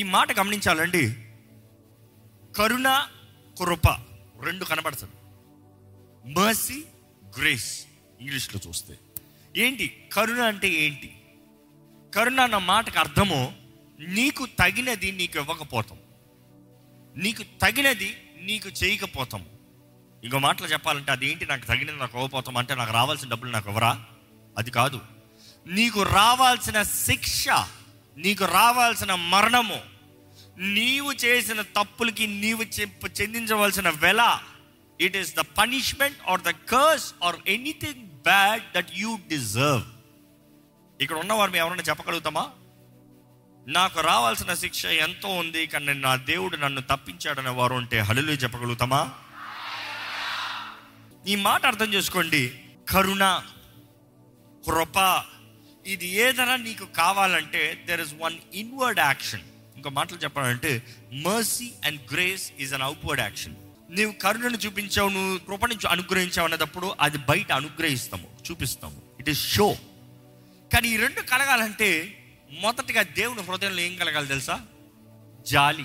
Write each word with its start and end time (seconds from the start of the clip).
ఈ 0.00 0.02
మాట 0.02 0.38
గమనించాలండి. 0.38 1.12
కరుణ 2.56 3.06
కృప 3.58 3.88
రెండు 4.42 4.64
కనబడుతుంది 4.64 5.12
మర్సీ 6.32 6.84
గ్రేస్ 7.38 7.86
ఇంగ్లీష్లో 8.20 8.60
చూస్తే. 8.68 8.98
ఏంటి? 9.56 10.10
కరుణ 10.12 10.40
అంటే 10.40 10.68
ఏంటి? 10.68 11.22
కరుణ 12.14 12.40
అన్న 12.40 12.56
మాటకు 12.56 12.98
అర్థము 12.98 13.54
నీకు 14.00 14.46
తగినది 14.46 15.12
నీకు 15.12 15.38
ఇవ్వకపోతాం. 15.38 15.98
నీకు 17.16 17.42
తగినది 17.42 18.30
నీకు 18.42 18.68
చేయకపోతాం. 18.68 19.46
ఇంకో 20.24 20.38
మాటలు 20.38 20.66
చెప్పాలంటే 20.66 21.12
అది 21.12 21.30
ఏంటి? 21.30 21.46
నాకు 21.46 21.66
తగినది 21.66 21.98
నాకు 21.98 22.18
ఇవ్వకపోతాం 22.18 22.56
అంటే 22.56 22.74
నాకు 22.74 22.92
రావాల్సిన 22.92 23.28
డబ్బులు 23.28 23.50
నాకు 23.50 23.68
ఇవ్వరా? 23.68 24.04
అది 24.58 24.70
కాదు. 24.70 25.00
నీకు 25.66 26.02
రావాల్సిన 26.02 26.82
శిక్ష 26.82 27.46
నీకు 28.16 28.44
రావాల్సిన 28.44 29.14
మరణము 29.14 29.89
నీవు 30.56 31.12
చేసిన 31.12 31.60
తప్పులకి 31.60 32.26
నీవు 32.26 32.62
చెప్- 32.62 33.20
చెందించవలసిన 33.20 33.88
వెల 33.88 34.40
it 35.00 35.16
is 35.16 35.34
the 35.34 35.40
punishment 35.40 36.16
or 36.28 36.42
the 36.42 36.48
curse 36.48 37.14
or 37.24 37.36
anything 37.46 38.06
bad 38.22 38.62
that 38.74 38.90
you 38.94 39.16
deserve 39.28 39.82
ఇక్కడ 41.00 41.18
ఉన్నవారు 41.18 41.50
మేము 41.50 41.66
ఎవరైనా 41.66 41.82
చెప్పగలుగుతామా? 41.82 42.50
నాకు 43.68 44.00
రావాల్సిన 44.00 44.54
శిక్ష 44.54 44.84
ఎంతో 44.84 45.28
ఉంది 45.28 45.66
కానీ 45.66 45.94
నా 45.94 46.16
దేవుడు 46.16 46.56
నన్ను 46.56 46.80
తప్పించాడనే 46.80 47.50
వారు 47.50 47.74
ఉంటే 47.74 48.00
హలులు 48.00 48.32
చెప్పగలుగుతామా? 48.32 49.12
ఈ 51.26 51.36
మాట 51.36 51.66
అర్థం 51.66 51.94
చేసుకోండి. 51.94 52.58
కరుణ 52.90 53.42
కృప 54.66 55.24
ఇది 55.86 56.06
ఏదైనా 56.06 56.56
నీకు 56.56 56.84
కావాలంటే 56.84 57.84
there 57.86 58.00
is 58.00 58.14
one 58.20 58.38
inward 58.54 59.00
action 59.00 59.42
ఇంకో 59.80 59.90
మాటలు 59.90 60.18
చెప్పాలంటే 60.18 60.82
mercy 61.12 61.70
and 61.84 62.12
grace 62.12 62.52
is 62.58 62.74
an 62.74 62.82
outward 62.82 63.20
action 63.20 63.54
నీవు 63.90 64.12
కరుణను 64.12 64.56
చూపించావు 64.56 65.08
నువ్వు 65.08 65.38
కృపను 65.38 65.88
అనుగ్రహించావు 65.88 66.48
అనేటప్పుడు 66.48 66.94
అది 67.00 67.18
బయట 67.18 67.52
అనుగ్రహిస్తాము 67.52 68.28
చూపిస్తాము. 68.50 69.02
ఇట్ 69.20 69.30
ఈస్ 69.30 69.54
షో 69.54 69.76
కానీ 70.72 70.88
ఈ 70.88 70.96
రెండు 70.96 71.20
కలగాలంటే 71.20 71.88
మొదటిగా 72.60 73.02
దేవుని 73.02 73.42
హృదయంలో 73.42 73.80
ఏం 73.80 73.96
కలగాలి 73.96 74.26
తెలుసా? 74.26 74.60
జాలి 75.48 75.84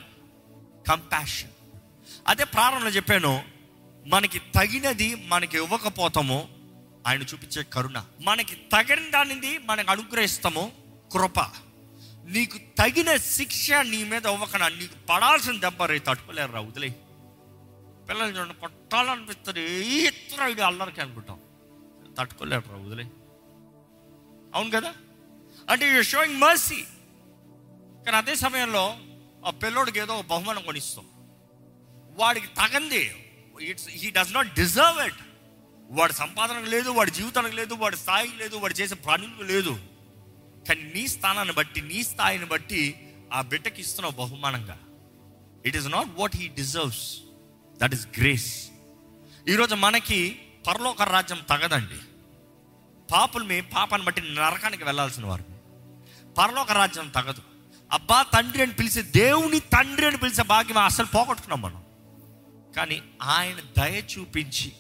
కంపాషన్ 0.90 1.50
అదే 2.28 2.44
ప్రారంభంలో 2.44 2.90
చెప్పాను 2.90 3.44
మనకి 4.08 4.40
తగినది 4.40 5.16
మనకి 5.16 5.58
ఇవ్వకపోతామో 5.58 6.48
ఆయన 7.08 7.22
చూపించే 7.22 7.64
కరుణ. 7.64 8.04
మనకి 8.22 8.56
తగిన 8.56 9.10
దానిది 9.10 9.58
మనకు 9.58 9.92
అనుగ్రహిస్తామో 9.92 10.72
కృప. 11.14 11.40
నీకు 12.26 12.58
తగిన 12.58 13.16
శిక్ష 13.16 13.72
నీ 13.72 14.04
మీద 14.04 14.26
ఇవ్వకనా 14.26 14.70
నీకు 14.70 15.06
పడాల్సిన 15.10 15.60
దెబ్బ 15.60 15.84
రే 15.84 16.00
తట్టుకోలేరు 16.00 16.52
వదిలే. 16.52 16.90
పిల్లలు 18.10 18.40
చూడండి 18.40 18.54
కొట్టాలనిపిస్తుంది. 18.54 19.62
ఈ 19.62 20.10
ఇది 20.52 20.62
అల్లరికి 20.62 21.02
అనుకుంటాం. 21.02 21.40
తట్టుకోలేరు 22.18 22.64
రా 22.70 22.78
వదిలే. 22.78 23.04
అవును 24.56 24.70
కదా? 24.70 24.94
అంటే 25.70 25.96
యూ 25.96 26.04
షోయింగ్ 26.04 26.40
మర్సీ 26.40 26.86
కానీ 28.06 28.18
అదే 28.18 28.36
సమయంలో 28.36 28.98
ఆ 29.46 29.50
పిల్లోడికి 29.50 30.00
ఏదో 30.00 30.14
ఒక 30.18 30.26
బహుమానం 30.26 30.64
కొనిస్తాం. 30.64 31.06
వాడికి 32.16 32.48
తగంది. 32.48 33.16
It's 33.62 33.90
he 33.90 34.12
does 34.12 34.34
not 34.34 34.56
deserve 34.56 35.02
it 35.02 35.16
వాడి 35.92 36.14
సంపాదనకు 36.14 36.66
లేదు 36.66 36.90
వాడి 36.90 37.12
జీవితానికి 37.12 37.56
లేదు 37.56 37.74
వాడి 37.74 37.98
స్థాయికి 37.98 38.38
లేదు 38.38 38.56
వాడు 38.56 38.74
చేసే 38.74 38.96
పనులకు 38.96 39.44
లేదు. 39.44 39.80
కానీ 40.68 40.92
నీ 40.96 41.08
స్థానాన్ని 41.08 41.54
బట్టి 41.54 41.82
నీ 41.82 42.04
స్థాయిని 42.04 42.46
బట్టి 42.46 43.10
ఆ 43.34 43.42
బిడ్డకి 43.42 43.82
ఇస్తున్నావు 43.82 44.16
బహుమానంగా. 44.16 44.78
It 45.66 45.78
is 45.78 45.88
not 45.88 46.08
what 46.16 46.36
he 46.36 46.48
deserves 46.48 47.18
that 47.82 47.94
is 47.94 48.08
grace 48.08 48.68
ఈరోజు 49.50 49.76
మనకి 49.76 50.40
పరలోక 50.68 51.02
రాజ్యం 51.02 51.40
తగదండి. 51.50 52.00
పాపులు 53.12 53.44
మీ 53.44 53.62
పాపాన్ని 53.62 54.06
బట్టి 54.06 54.22
నరకానికి 54.22 54.84
వెళ్ళాల్సిన 54.84 55.26
వారు. 55.26 55.44
పరలోక 56.38 56.72
రాజ్యం 56.72 57.10
తగదు. 57.10 57.42
అబ్బా 57.92 58.24
తండ్రి 58.24 58.64
అని 58.64 58.74
పిలిచే 58.74 59.02
దేవుని 59.02 59.60
తండ్రి 59.60 60.08
అని 60.08 60.18
పిలిచే 60.18 60.44
భాగ్యం 60.44 60.78
అసలు 60.78 61.06
పోగొట్టుకున్నాం 61.06 61.62
మనం. 61.62 61.84
కానీ 62.76 63.02
ఆయన 63.22 63.84
దయ 63.84 64.02
చూపించి 64.02 64.74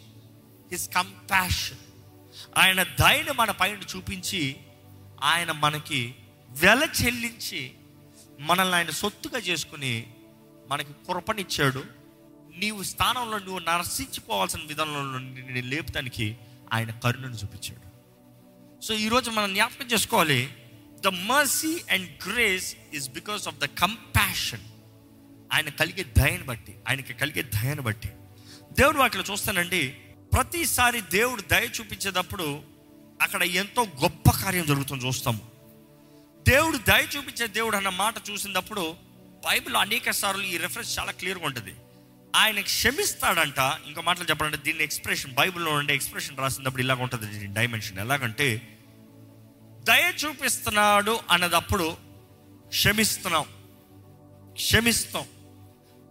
హిస్ 0.71 0.89
కంపాషన్ 0.89 1.77
ఆయన 2.57 2.83
దయను 2.83 3.33
మన 3.33 3.51
పైన 3.51 3.79
చూపించి 3.95 4.55
ఆయన 5.23 5.51
మనకి 5.51 6.15
వెల 6.49 6.87
చెల్లించి 7.03 7.71
మనల్ని 8.39 8.75
ఆయన 8.75 8.89
సొత్తుగా 8.89 9.39
చేసుకుని 9.39 10.13
మనకి 10.67 10.93
కృపనిచ్చాడు. 10.93 11.85
నీవు 12.55 12.83
స్థానంలో 12.83 13.39
నువ్వు 13.39 13.59
నరసించిపోవాల్సిన 13.59 14.59
విధానంలో 14.67 15.01
నుండి 15.01 15.41
నిన్ను 15.41 15.75
లేపుతానికి 15.75 16.37
ఆయన 16.73 16.91
కరుణను 16.91 17.35
చూపించాడు. 17.35 17.95
సో 18.81 18.93
ఈరోజు 18.93 19.31
మనం 19.31 19.53
జ్ఞాపకం 19.53 19.85
చేసుకోవాలి 19.85 20.53
the 20.99 21.07
mercy 21.07 21.81
and 21.91 22.09
grace 22.27 22.75
is 22.93 23.09
because 23.09 23.47
of 23.47 23.55
the 23.55 23.65
compassion 23.65 24.61
ఆయన 25.53 25.69
కలిగే 25.69 26.03
దయను 26.03 26.43
బట్టి 26.43 26.75
ఆయనకి 26.89 27.13
కలిగే 27.13 27.41
దయను 27.41 27.81
బట్టి. 27.81 28.09
దేవుడు 28.71 28.97
వాటిలో 28.97 29.23
చూస్తానండి 29.31 29.89
ప్రతిసారి 30.33 31.01
దేవుడు 31.01 31.41
దయ 31.41 31.69
చూపించేటప్పుడు 31.79 32.74
అక్కడ 33.21 33.43
ఎంతో 33.43 33.83
గొప్ప 33.83 34.31
కార్యం 34.31 34.65
జరుగుతుంది 34.65 35.07
చూస్తాము. 35.07 35.39
దేవుడు 36.47 36.77
దయ 36.77 37.07
చూపించే 37.17 37.47
దేవుడు 37.47 37.75
అన్న 37.75 37.89
మాట 37.89 38.13
చూసినప్పుడు 38.31 38.95
బైబిల్ 39.45 39.75
అనేక 39.75 40.11
సార్లు 40.11 40.43
ఈ 40.43 40.57
రెఫరెన్స్ 40.57 40.99
చాలా 40.99 41.11
క్లియర్గా 41.11 41.45
ఉంటుంది. 41.45 41.75
ఆయన 42.35 42.59
క్షమిస్తాడంట. 42.59 43.57
ఇంకో 43.87 44.01
మాటలు 44.01 44.23
చెప్పాలంటే 44.23 44.57
దీన్ని 44.57 44.83
ఎక్స్ప్రెషన్ 44.83 45.33
బైబిల్లో 45.33 45.71
ఉండే 45.71 45.95
ఎక్స్ప్రెషన్ 45.95 46.37
రాసినప్పుడు 46.37 46.81
ఇలాగ 46.81 47.01
ఉంటుంది 47.01 47.25
దీని 47.25 47.53
డైమెన్షన్ 47.53 47.99
ఎలాగంటే 47.99 48.79
దయ 49.83 50.13
చూపిస్తున్నాడు 50.25 51.19
అన్నదప్పుడు 51.29 51.97
క్షమిస్తున్నాం. 52.67 53.45
క్షమిస్తాం. 54.53 55.25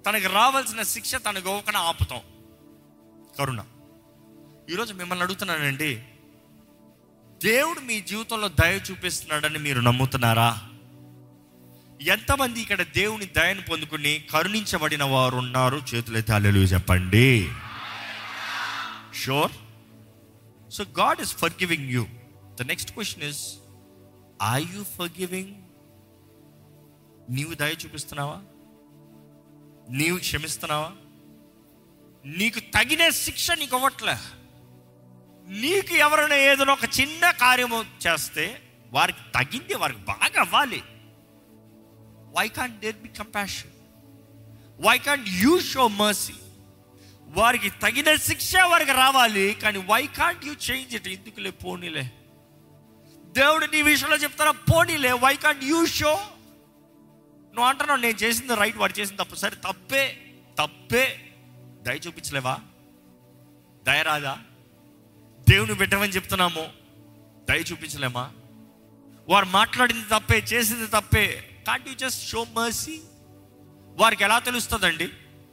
తనకు 0.06 0.32
రావాల్సిన 0.32 0.82
శిక్ష 0.82 1.14
తనకు 1.14 1.48
ఇవ్వకుండా 1.48 1.80
ఆపుతాం. 1.80 2.20
కరుణ. 3.38 3.64
ఈరోజు 4.70 4.92
మిమ్మల్ని 4.92 5.22
అడుగుతున్నానండి 5.22 6.02
దేవుడు 7.42 7.80
మీ 7.80 8.00
జీవితంలో 8.00 8.48
దయ 8.48 8.80
చూపిస్తున్నాడని 8.90 9.58
మీరు 9.58 9.80
నమ్ముతున్నారా? 9.80 10.60
ఎంతమంది 12.02 12.60
ఇక్కడ 12.60 12.82
దేవుని 12.82 13.26
దయను 13.26 13.62
పొందుకుని 13.62 14.24
కరుణించబడిన 14.30 15.04
వారు 15.04 15.36
ఉన్నారు? 15.36 15.82
చేతులైతే 15.94 16.32
అల్లెలు 16.32 16.58
చెప్పండి. 16.58 17.48
Sure 19.14 19.52
so 20.70 20.84
God 20.84 21.20
is 21.20 21.36
forgiving 21.52 21.90
you 21.90 22.06
the 22.60 22.62
next 22.62 22.92
question 22.92 23.22
is 23.22 23.54
are 24.42 24.62
you 24.62 24.84
forgiving 25.20 25.54
నీవు 27.30 27.54
దయ 27.54 27.74
చూపిస్తున్నావా? 27.84 28.40
నీవు 29.90 30.18
క్షమిస్తున్నావా? 30.18 30.92
నీకు 32.24 32.60
తగిన 32.60 33.08
శిక్ష 33.08 33.50
నీకు 33.50 33.76
ఇవ్వట్లే. 33.76 34.16
నీకు 35.44 35.94
ఎవరైనా 35.94 36.36
ఏదైనా 36.36 36.72
ఒక 36.72 37.00
చిన్న 37.00 37.30
కార్యము 37.30 37.84
చేస్తే 38.06 38.62
వారికి 38.92 39.18
తగింది 39.34 39.74
వారికి 39.74 39.98
బాగా 39.98 40.40
అవ్వాలి. 40.40 40.82
Why 42.36 42.48
can't 42.48 42.80
there 42.80 42.96
be 42.96 43.08
compassion 43.08 43.70
why 44.80 44.98
can't 44.98 45.28
you 45.28 45.60
show 45.60 45.88
mercy 45.88 46.32
వారికి 47.26 47.70
తగిన 47.70 48.14
శిక్ష 48.14 48.56
వారికి 48.56 48.92
రావాలి 48.92 49.54
కానీ 49.54 49.78
why 49.78 50.06
can't 50.06 50.44
you 50.44 50.52
change 50.52 50.94
it 50.94 51.08
ఎందుకులే? 51.08 51.50
పోనీలే. 51.50 52.12
దేవుడు 53.24 53.66
నీ 53.66 53.82
విషయంలో 53.82 54.16
చెప్తారా? 54.16 54.50
పోనీలే. 54.50 55.12
వై 55.12 55.36
కాంట్ 55.36 55.64
యూ 55.64 55.86
షో 55.86 56.12
నువ్వు 57.54 57.64
అంటున్నావు 57.64 58.00
నేను 58.00 58.18
చేసింది 58.18 58.54
రైట్ 58.54 58.76
వాడు 58.76 59.00
చేసింది 59.00 59.24
తప్పు. 59.24 59.34
సరే 59.34 59.56
తప్పే 59.56 60.22
తప్పే. 60.58 61.32
దయ 61.82 61.96
చూపించలేవా? 61.96 62.58
దయరాదా 63.82 64.38
దేవుని 65.54 65.74
పెట్టమని 65.74 66.12
చెప్తున్నాము. 66.12 66.68
దయ 67.50 67.60
చూపించలేమా? 67.60 68.30
వారు 69.28 69.46
మాట్లాడింది 69.46 70.04
తప్పే 70.04 70.38
చేసింది 70.38 70.86
తప్పే. 70.86 71.50
Can't 71.66 71.88
you 71.88 71.94
just 71.94 72.28
show 72.28 72.46
mercy 72.52 73.00
వారికి 73.96 74.24
ఎలా 74.24 74.38
తెలుస్తుందండి? 74.38 75.08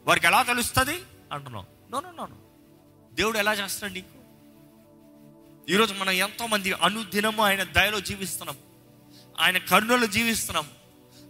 వారికి 0.06 0.28
ఎలా 0.28 0.44
తెలుస్తుంది? 0.44 1.00
అంటున్నాం. 1.32 1.66
నో 1.92 2.00
నో 2.00 2.12
నో 2.18 2.28
దేవుడు 3.14 3.38
ఎలా 3.38 3.54
చేస్తాడు 3.54 3.94
నీకు? 3.94 4.22
ఈరోజు 5.72 5.94
మనం 5.94 6.12
ఎంతో 6.12 6.48
మంది 6.48 6.74
అనుదినము 6.74 7.44
ఆయన 7.44 7.64
దయలో 7.64 8.00
జీవిస్తున్నాం. 8.00 8.58
ఆయన 9.40 9.58
కరుణలో 9.58 10.08
జీవిస్తున్నాం. 10.08 10.66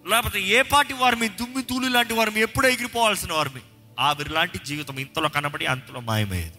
లేకపోతే 0.08 0.42
ఏ 0.42 0.62
పాటి 0.62 0.94
మీ 0.94 1.30
దుమ్మి 1.30 1.64
తూలు 1.64 1.88
లాంటి 1.88 2.14
వారిని 2.14 2.40
ఎప్పుడూ 2.40 2.68
ఎగిరిపోవాల్సిన 2.68 3.34
వారిని 3.34 3.62
ఆవిరి 4.00 4.30
లాంటి 4.30 4.60
జీవితం 4.66 5.00
ఇంతలో 5.00 5.30
కనబడి 5.30 5.66
అంతలో 5.66 6.00
మాయమయ్యేది. 6.00 6.54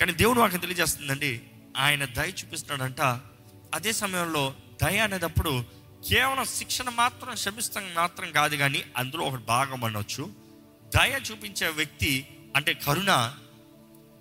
కానీ 0.00 0.12
దేవుడు 0.12 0.40
వాకి 0.40 0.58
తెలియజేస్తుందండి 0.58 1.40
ఆయన 1.76 2.04
దయ 2.04 2.30
చూపిస్తున్నాడంట. 2.30 3.00
అదే 3.74 3.92
సమయంలో 3.92 4.54
దయ 4.82 4.98
అనేటప్పుడు 4.98 5.64
కేవలం 6.08 6.44
శిక్షణ 6.44 6.88
మాత్రం 6.90 7.34
క్షమిస్తాం 7.34 7.84
మాత్రం 7.94 8.32
కాదు 8.32 8.56
కానీ 8.56 8.84
అందులో 8.96 9.24
ఒకటి 9.24 9.44
భాగం 9.44 9.84
అనొచ్చు. 9.84 10.24
దయ 10.96 11.20
చూపించే 11.28 11.68
వ్యక్తి 11.68 12.12
అంటే 12.56 12.74
కరుణ 12.74 13.12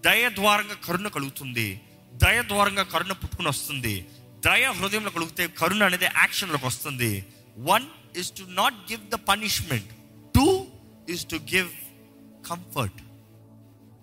దయ 0.05 0.29
ద్వారంగా 0.29 0.73
కరుణ 0.73 1.07
కలుగుతుంది. 1.07 1.81
దయ 2.13 2.41
ద్వారంగా 2.41 2.83
కరుణ 2.83 3.11
పుట్టుకుని 3.11 3.47
వస్తుంది. 3.47 4.05
దయ 4.45 4.65
హృదయంలో 4.71 5.11
కలిగితే 5.11 5.47
కరుణ 5.47 5.83
అనేది 5.83 6.05
యాక్షన్లోకి 6.05 6.65
వస్తుంది. 6.65 7.25
One 7.57 7.85
is 8.17 8.31
to 8.31 8.43
not 8.49 8.73
give 8.91 9.03
the 9.09 9.13
punishment 9.13 9.91
two 10.35 10.67
is 11.09 11.25
to 11.25 11.35
give 11.35 11.69
comfort 12.49 13.01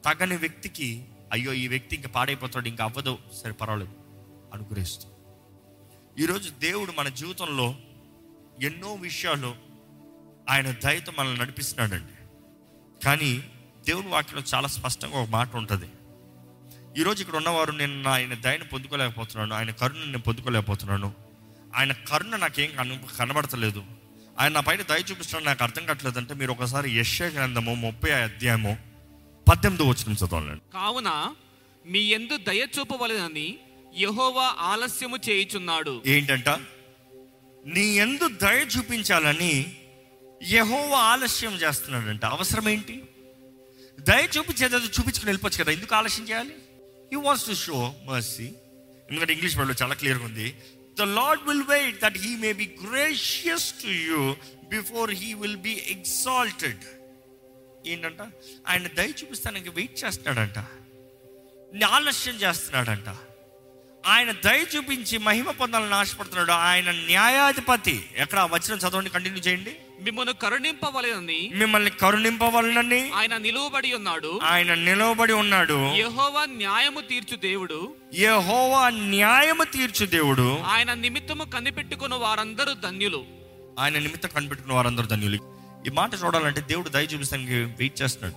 తగని 0.04 0.36
వ్యక్తికి 0.36 0.88
అయ్యో 1.32 1.52
ఈ 1.52 1.68
వ్యక్తి 1.68 1.96
ఇంకా 1.96 2.08
పాడైపోతాడు 2.08 2.68
ఇంకా 2.68 2.84
అవ్వదు. 2.84 3.18
సరే 3.42 3.52
పర్వాలేదు. 3.52 3.90
అనుగ్రహిస్తూ. 4.54 5.08
ఈరోజు 6.18 6.50
దేవుడు 6.50 6.92
మన 6.98 7.08
జీవితంలో 7.08 7.74
ఎన్నో 8.62 8.94
విషయాలు 8.94 9.54
ఆయన 10.50 10.70
దయతో 10.70 11.12
మనల్ని 11.18 11.40
నడిపిస్తున్నాడండి. 11.40 12.12
కానీ 13.04 13.50
దేవుని 13.86 14.08
వాక్యంలో 14.08 14.42
చాలా 14.54 14.68
స్పష్టంగా 14.68 15.18
ఒక 15.20 15.28
మాట 15.28 15.56
ఉంటుంది. 15.56 15.86
ఈరోజు 16.98 17.20
ఇక్కడ 17.20 17.36
ఉన్నవారు 17.36 17.72
నేను 17.72 18.02
నా 18.02 18.10
ఆయన 18.10 18.34
దయను 18.34 18.64
పొందుకోలేకపోతున్నాను 18.64 19.54
ఆయన 19.54 19.70
కరుణ 19.70 19.96
నేను 19.96 20.18
పొందుకోలేకపోతున్నాను. 20.18 21.14
ఆయన 21.74 21.92
కరుణ 21.92 22.36
నాకేం 22.36 22.76
కన 22.76 23.00
కనబడతలేదు. 23.18 23.84
ఆయన 24.38 24.52
నా 24.52 24.60
పైన 24.60 24.82
దయ 24.82 25.04
చూపిస్తున్నాడు 25.10 25.44
నాకు 25.44 25.64
అర్థం 25.64 25.86
కావట్లేదు 25.86 26.18
అంటే 26.18 26.34
మీరు 26.34 26.52
ఒకసారి 26.52 26.98
యశ 26.98 27.22
గ్రంథము 27.22 27.74
ముప్పై 27.74 28.10
అధ్యాయము 28.10 28.91
పద్దెనిమిది 29.48 29.82
వచ్చిన 29.82 30.12
చదవాలండి 30.12 30.62
కావున 30.74 31.34
మీ 31.86 32.00
ఎందు 32.00 32.36
దయ 32.36 32.66
చూపవలెనని 32.78 33.58
యెహోవా 33.96 34.44
ఆలస్యము 34.58 35.16
చేయుచున్నాడు. 35.28 36.02
ఏంటంట? 36.06 36.48
నీ 37.66 37.80
ఎందు 37.80 38.28
దయ 38.28 38.60
చూపించాలని 38.64 39.76
యహోవ 40.42 40.92
ఆలస్యం 40.94 41.54
చేస్తున్నాడంట. 41.54 42.24
అవసరం 42.24 42.68
ఏంటి 42.68 43.02
దయ 44.00 44.28
చూపించేది 44.38 44.76
చూపించుకుని 44.76 45.24
వెళ్ళిపోవచ్చు 45.24 45.64
కదా. 45.64 45.72
ఎందుకు 45.72 45.94
ఆలస్యం 45.94 46.28
చేయాలి? 46.28 46.54
He 47.12 47.16
wants 47.16 47.46
to 47.46 47.52
show 47.52 47.94
mercy 48.04 48.48
ఎందుకంటే 49.10 49.32
ఇంగ్లీష్ 49.32 49.56
వర్డ్లో 49.56 49.76
చాలా 49.82 49.94
క్లియర్గా 49.94 50.24
ఉంది. 50.24 50.54
The 50.98 51.02
Lord 51.02 51.42
will 51.48 51.62
wait 51.62 52.00
that 52.00 52.18
he 52.18 52.36
may 52.36 52.52
be 52.52 52.76
gracious 52.84 53.72
to 53.82 53.88
you 53.88 54.36
before 54.68 55.10
he 55.10 55.34
will 55.34 55.56
be 55.56 55.74
exalted 55.88 56.82
ఏంటంట? 57.86 58.20
ఆయన 58.68 58.86
దయ 58.86 59.08
చూపిస్తానికి 59.08 59.68
వెయిట్ 59.68 60.04
చేస్తున్నాడంట. 60.04 60.58
ఆలస్యం 61.84 62.34
చేస్తున్నాడంట. 62.34 63.16
ఆయన 64.06 64.32
దయ 64.32 64.64
చూపించి 64.76 65.18
మహిమ 65.18 65.50
పొందాలని 65.50 65.94
ఆశపడుతున్నాడు. 65.94 66.52
ఆయన 66.52 66.90
న్యాయాధిపతి. 66.90 68.08
ఎక్కడ 68.16 68.38
ఆ 68.38 68.46
వచనం 68.46 68.76
చదవండి 68.76 69.10
కంటిన్యూ 69.10 69.40
చేయండి. 69.40 69.76
మిమ్మల్ని 70.00 70.32
కరుణింపవలెనని. 70.32 71.50
మిమ్మల్ని 71.54 71.90
కరుణింపవలనని. 71.90 73.10
ఆయన 73.10 73.36
నిలువబడి 73.36 73.94
ఉన్నాడు. 73.94 74.40
ఆయన 74.42 74.74
నిలవబడి 74.74 75.32
ఉన్నాడు. 75.32 75.94
యెహోవా 75.94 76.44
న్యాయము 76.44 77.00
తీర్చు 77.00 77.36
దేవుడు. 77.36 77.94
యెహోవా 78.14 78.90
న్యాయము 78.90 79.64
తీర్చు 79.64 80.06
దేవుడు. 80.06 80.58
ఆయన 80.58 80.94
నిమిత్తము 80.94 81.44
కనిపెట్టుకున్న 81.44 82.14
వారందరూ 82.14 82.74
ధన్యులు. 82.74 83.24
ఆయన 83.78 83.98
నిమిత్తం 83.98 84.28
కనిపెట్టుకున్న 84.34 84.74
వారందరూ 84.74 85.06
ధన్యులు. 85.06 85.51
ఈ 85.86 85.90
మాట 85.90 86.10
చూడాలంటే 86.14 86.60
దేవుడు 86.60 86.88
దయ 86.88 87.04
చూపిస్తానికి 87.04 87.54
వెయిట్ 87.54 88.02
చేస్తున్నాడు. 88.02 88.36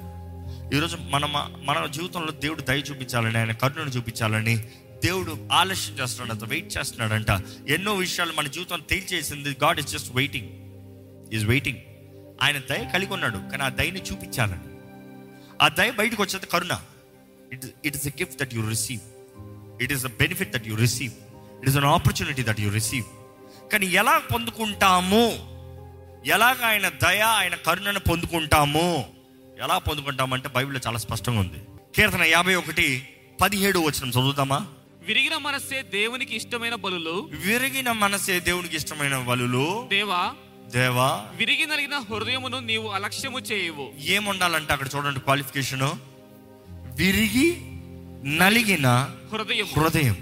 ఈరోజు 0.76 0.98
మన 1.02 1.26
మన 1.64 1.86
జీవితంలో 1.86 2.32
దేవుడు 2.32 2.62
దయ 2.62 2.80
చూపించాలని 2.80 3.38
ఆయన 3.38 3.52
కరుణను 3.52 3.90
చూపించాలని 3.90 4.58
దేవుడు 5.04 5.50
ఆలస్యం 5.52 5.96
చేస్తున్నాడంట 6.00 6.44
వెయిట్ 6.50 6.78
చేస్తున్నాడంట 6.78 7.32
ఎన్నో 7.70 7.96
విషయాలు 7.96 8.34
మన 8.34 8.48
జీవితం 8.48 8.80
తేల్చేసింది. 8.90 9.58
God 9.64 9.80
is 9.80 9.88
just 9.88 10.16
waiting 10.16 10.50
is 11.34 11.46
waiting 11.46 11.78
ఆయన 12.42 12.58
దయ 12.58 12.90
కలిగి 12.94 13.14
ఉన్నాడు 13.14 13.38
కానీ 13.52 13.64
ఆ 13.64 13.70
దయని 13.70 14.02
చూపించాలని. 14.02 14.70
ఆ 15.62 15.68
దయ 15.68 15.92
బయటకు 15.92 16.22
వచ్చేది 16.24 16.46
కరుణ. 16.46 16.74
It 17.54 17.66
it 17.86 17.96
is 17.96 18.08
a 18.08 18.12
gift 18.22 18.40
that 18.42 18.54
you 18.54 18.70
receive 18.70 19.02
it 19.84 19.94
is 19.94 20.06
a 20.06 20.14
benefit 20.22 20.52
that 20.52 20.68
you 20.68 20.76
receive 20.76 21.14
it 21.62 21.70
is 21.70 21.78
an 21.78 21.86
opportunity 21.86 22.44
that 22.44 22.60
you 22.60 22.70
receive 22.70 23.06
కానీ 23.72 23.86
ఎలా 23.86 24.18
పొందుకుంటాము? 24.18 25.55
ఎలాగ 26.26 26.66
ఆయన 26.66 26.90
దయ 26.90 27.20
ఆయన 27.20 27.56
కరుణను 27.56 28.00
పొందుకుంటాము 28.00 29.10
ఎలా 29.64 29.78
పొందుకుంటామంటే 29.78 30.50
బైబిల్లో 30.50 30.82
చాలా 30.88 30.98
స్పష్టంగా 30.98 31.40
ఉంది. 31.40 31.60
కీర్తన 31.96 32.24
యాభై 32.24 32.56
ఒకటి 32.56 33.08
పదిహేడు 33.42 33.80
వచ్చిన 33.80 34.10
చదువుతామా? 34.10 34.68
విరిగిన 35.02 35.38
మనస్సే 35.38 35.82
దేవునికి 35.82 36.36
ఇష్టమైన 36.36 36.76
బలులు. 36.76 37.30
విరిగిన 37.46 37.92
మనసే 37.92 38.40
దేవునికి 38.40 38.76
ఇష్టమైన 38.76 39.16
వలులు 39.16 39.88
దేవా 39.90 40.34
దేవా 40.68 41.26
విరిగి 41.36 41.66
నలిగిన 41.66 41.98
హృదయమును 41.98 42.60
నీవు 42.60 42.88
అలక్ష్యము 42.88 43.40
చేయవు. 43.40 43.92
ఏముండాలంటే 44.00 44.74
అక్కడ 44.74 44.90
చూడండి 44.96 45.20
క్వాలిఫికేషన్. 45.20 45.90
విరిగి 46.96 47.62
నలిగిన 48.38 49.12
హృదయం. 49.34 49.66
హృదయం. 49.66 50.18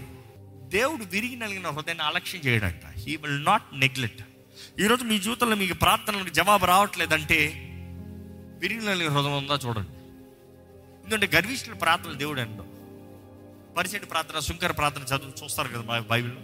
దేవుడు 0.63 1.03
విరిగి 1.03 1.35
నలిగిన 1.35 1.67
హృదయాన్ని 1.67 2.03
అలక్ష్యం 2.03 2.41
చేయడంట. 2.41 2.99
హీ 2.99 3.15
విల్ 3.15 3.45
నాట్ 3.45 3.63
నెగ్లెక్ట్ 3.73 4.21
ఈరోజు 4.79 5.03
మీ 5.03 5.19
జీవితంలో 5.19 5.55
మీకు 5.55 5.73
ప్రార్థనలకు 5.73 6.29
జవాబు 6.29 6.65
రావట్లేదంటే 6.65 7.35
విరిగిన 8.61 8.89
హృదయం 8.89 9.37
ఉందా 9.37 9.59
చూడండి. 9.67 9.89
ఎందుకంటే 11.03 11.37
గర్విష్ఠుల 11.37 11.73
ప్రార్థనలు 11.73 12.13
దేవుడు 12.13 12.41
అంటాం 12.41 12.67
పరిచయ 13.77 13.99
ప్రార్థన 13.99 14.39
శుంకర 14.39 14.71
ప్రార్థన 14.71 15.01
చదువు 15.01 15.43
చూస్తారు 15.43 15.67
కదా 15.67 15.81
బై- 15.81 16.03
బైబిల్లో. 16.03 16.41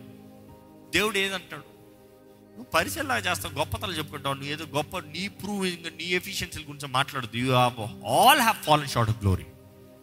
దేవుడు 0.89 1.17
ఏదంటాడు? 1.17 1.61
నువ్వు 1.61 2.63
పరిచయలాగా 2.63 3.31
చేస్తావు 3.31 3.53
గొప్పతలు 3.53 3.91
చెప్పుకుంటావు 3.91 4.33
నువ్వు 4.35 4.51
ఏదో 4.51 4.65
గొప్ప 4.65 4.99
నీ 4.99 5.27
ప్రూవింగ్ 5.27 5.97
నీ 5.97 6.03
ఎఫిషియన్సీ 6.03 6.59
గురించి 6.59 6.87
మాట్లాడదు 6.87 7.37
you 7.37 7.53
have 7.53 8.05
all 8.07 8.39
have 8.39 8.55
fallen 8.55 8.87
short 8.87 9.11
of 9.11 9.21
glory 9.21 9.45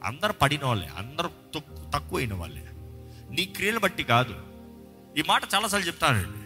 అందరు 0.05 0.33
పడిన 0.33 0.65
వాళ్ళే 0.65 0.91
అందరూ 0.99 1.31
తక్కువైన 1.95 2.35
వాళ్ళే. 2.35 2.67
నీ 3.31 3.45
క్రియలు 3.45 3.79
బట్టి 3.79 4.03
కాదు. 4.03 4.35
ఈ 5.19 5.23
మాట 5.29 5.43
చాలాసార్లు 5.55 5.87
చెప్తానండి. 5.87 6.46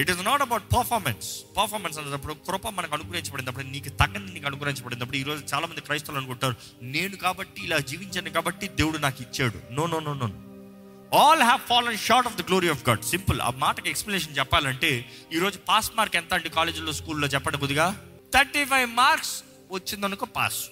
It 0.00 0.10
is 0.10 0.24
not 0.24 0.42
about 0.42 0.62
performance 0.76 1.56
performance 1.56 1.98
అన్నప్పుడు 1.98 2.34
కృప 2.34 2.68
మనకు 2.68 2.94
అనుగ్రహించబడినప్పుడు 2.94 3.64
నీకు 3.64 3.88
తగ్గని 3.88 4.34
నీకు 4.34 4.46
అనుగ్రహించబడినప్పుడు 4.46 5.16
ఈరోజు 5.16 5.44
చాలామంది 5.54 5.80
క్రైస్తవులు 5.80 6.18
అనుకుంటారు 6.18 6.54
నేను 6.82 7.16
కాబట్టి 7.16 7.64
ఇలా 7.64 7.78
జీవించాను 7.78 8.30
కాబట్టి 8.30 8.68
దేవుడు 8.68 8.98
నాకు 8.98 9.22
ఇచ్చాడు. 9.22 9.72
No 9.72 9.86
no 9.86 10.00
no 10.00 10.14
no 10.14 10.26
all 11.18 11.42
have 11.42 11.60
fallen 11.60 11.96
short 11.96 12.28
of 12.28 12.36
the 12.36 12.40
glory 12.40 12.68
of 12.68 12.88
God 12.88 13.02
simple 13.02 13.40
ఆ 13.40 13.50
మాటకి 13.50 13.90
ఎక్స్ప్లెనేషన్ 13.90 14.38
చెప్పాలంటే 14.38 15.10
ఈరోజు 15.32 15.58
పాస్ 15.58 15.92
మార్క్ 15.96 16.16
ఎంత 16.16 16.34
అండి 16.34 16.48
కాలేజీలో 16.48 16.92
స్కూల్లో 16.92 17.28
చెప్పండి 17.28 17.58
కొద్దిగా? 17.58 18.00
థర్టీ 18.34 18.64
ఫైవ్ 18.64 18.90
మార్క్స్ 18.90 19.42
వచ్చిందనుకో 19.72 20.26
పాస్ 20.26 20.64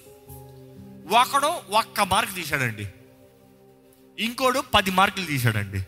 ఒకడు 1.15 1.77
ఒక్క 1.77 2.01
మార్క్ 2.01 2.35
తీశాడండి. 2.35 2.87
ఇంకోడు 4.19 4.65
పది 4.75 4.91
మార్కులు 4.91 5.25
తీశాడండి. 5.25 5.87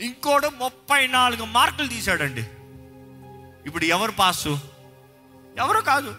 ఇంకోడు 0.00 0.48
ముప్పై 0.48 1.06
నాలుగు 1.06 1.44
మార్కులు 1.44 1.88
తీశాడండి. 1.88 2.40
ఇప్పుడు 3.66 3.84
ఎవరు 3.84 4.12
పాసు? 4.12 4.60
ఎవరు 5.58 5.80
కాదు. 5.80 6.14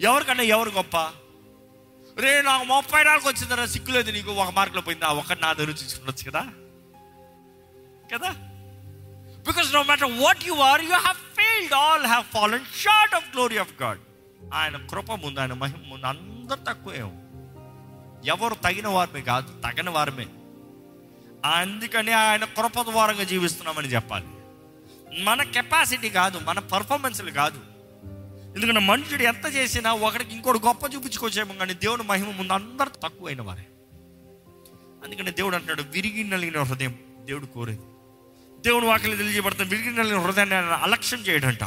ఎవరికన్నా 0.00 0.42
ఎవరు 0.42 0.70
గొప్ప? 0.70 0.96
రే 2.18 2.42
నాకు 2.42 2.64
ముప్పై 2.64 3.04
నాలుగు 3.04 3.28
వచ్చిందరా 3.28 3.66
సిక్కులేదు 3.66 4.10
నీకు. 4.10 4.30
ఒక 4.30 4.50
మార్కులో 4.50 4.80
పోయింది? 4.80 5.04
ఒకటి 5.04 5.40
నా 5.40 5.52
దగ్గర 5.52 5.70
చూసుకున్నచ్చు 5.70 6.30
కదా. 6.30 6.46
కదా? 8.14 8.34
Because 9.46 9.74
no 9.74 9.82
matter 9.82 10.12
what 10.12 10.44
you 10.46 10.54
are 10.54 10.82
you 10.82 10.88
have 10.88 11.16
failed 11.16 11.74
all 11.74 12.06
have 12.06 12.24
fallen 12.24 12.64
short 12.64 13.14
of 13.14 13.32
glory 13.32 13.56
of 13.56 13.82
God 13.82 14.00
ఆయన 14.54 14.86
కృప 14.86 15.12
ముందు 15.12 15.40
ఆయన 15.40 15.52
మహిమ 15.52 15.76
ముందు 15.86 16.06
అందరు 16.06 16.58
తక్కువే. 16.60 16.98
ఎవరు 18.30 18.54
తగిన 18.54 18.88
వారమే 18.88 19.20
కాదు 19.20 19.60
తగిన 19.60 19.90
వారమే. 19.90 20.26
అందుకని 21.44 22.12
ఆయన 22.12 22.44
కృప 22.44 22.80
ద్వారంగా 22.90 23.22
జీవిస్తున్నామని 23.22 23.88
చెప్పాలి. 23.88 24.24
మన 25.22 25.42
కెపాసిటీ 25.42 26.10
కాదు 26.10 26.38
మన 26.38 26.58
పర్ఫార్మెన్స్లు 26.58 27.30
కాదు. 27.30 27.60
ఎందుకంటే 28.56 28.80
మనుషుడు 28.80 29.22
ఎంత 29.22 29.54
చేసినా 29.54 29.92
ఒకడికి 29.92 30.34
ఇంకోటి 30.34 30.58
గొప్ప 30.66 30.94
చూపించుకోవచ్చేమో 30.94 31.54
కానీ 31.54 31.74
దేవుడు 31.74 32.02
మహిమ 32.02 32.30
ముందు 32.30 32.52
అందరు 32.52 32.88
తక్కువైన 32.88 33.42
వారే. 33.42 33.66
అందుకని 35.04 35.30
దేవుడు 35.30 35.54
అంటున్నాడు 35.54 35.82
విరిగి 35.82 36.24
నలిగిన 36.24 36.60
హృదయం 36.60 36.94
దేవుడు 37.24 37.46
కోరేది. 37.46 37.80
దేవుడు 38.60 38.86
వాక్యం 38.86 39.16
తెలియజేయబడుతుంది 39.16 39.74
విరిగి 39.74 39.98
నలిగిన 39.98 40.18
హృదయాన్ని 40.18 40.54
ఆయన 40.54 40.64
అలక్ష్యం 40.64 41.20
చేయడంట. 41.20 41.64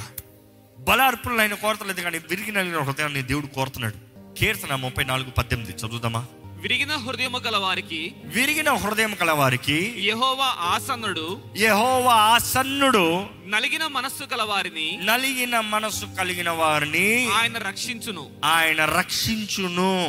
బలార్పులను 0.80 1.40
ఆయన 1.40 1.54
కోరతలేదు 1.54 2.02
కానీ 2.02 2.18
విరిగి 2.18 2.52
నలిగిన 2.52 2.80
హృదయాన్ని 2.80 3.22
దేవుడు 3.22 3.48
కోరుతున్నాడు. 3.48 4.10
కీర్తన 4.38 4.76
ముప్పై 4.76 5.04
నాలుగు 5.04 5.32
పద్దెనిమిది 5.32 5.78
చదువుదామా? 5.78 6.26
విరిగిన 6.60 6.92
హృదయము 6.92 7.38
గల 7.38 7.58
వారికి 7.58 8.14
విరిగిన 8.26 8.74
హృదయం 8.74 9.14
కల 9.14 9.32
వారికి 9.32 9.96
యెహోవా 9.98 10.46
ఆసన్నుడు. 10.46 11.42
యెహోవా 11.58 12.14
ఆసన్నుడు 12.14 13.26
నలిగిన 13.48 13.88
మనస్సు 13.88 14.24
గల 14.34 14.44
వారిని 14.44 15.00
నలిగిన 15.04 15.60
మనసు 15.60 16.06
కలిగిన 16.18 16.50
వారిని 16.50 17.30
ఆయన 17.32 17.58
రక్షించును. 17.58 18.30
ఆయన 18.46 18.86
రక్షించును. 18.86 20.06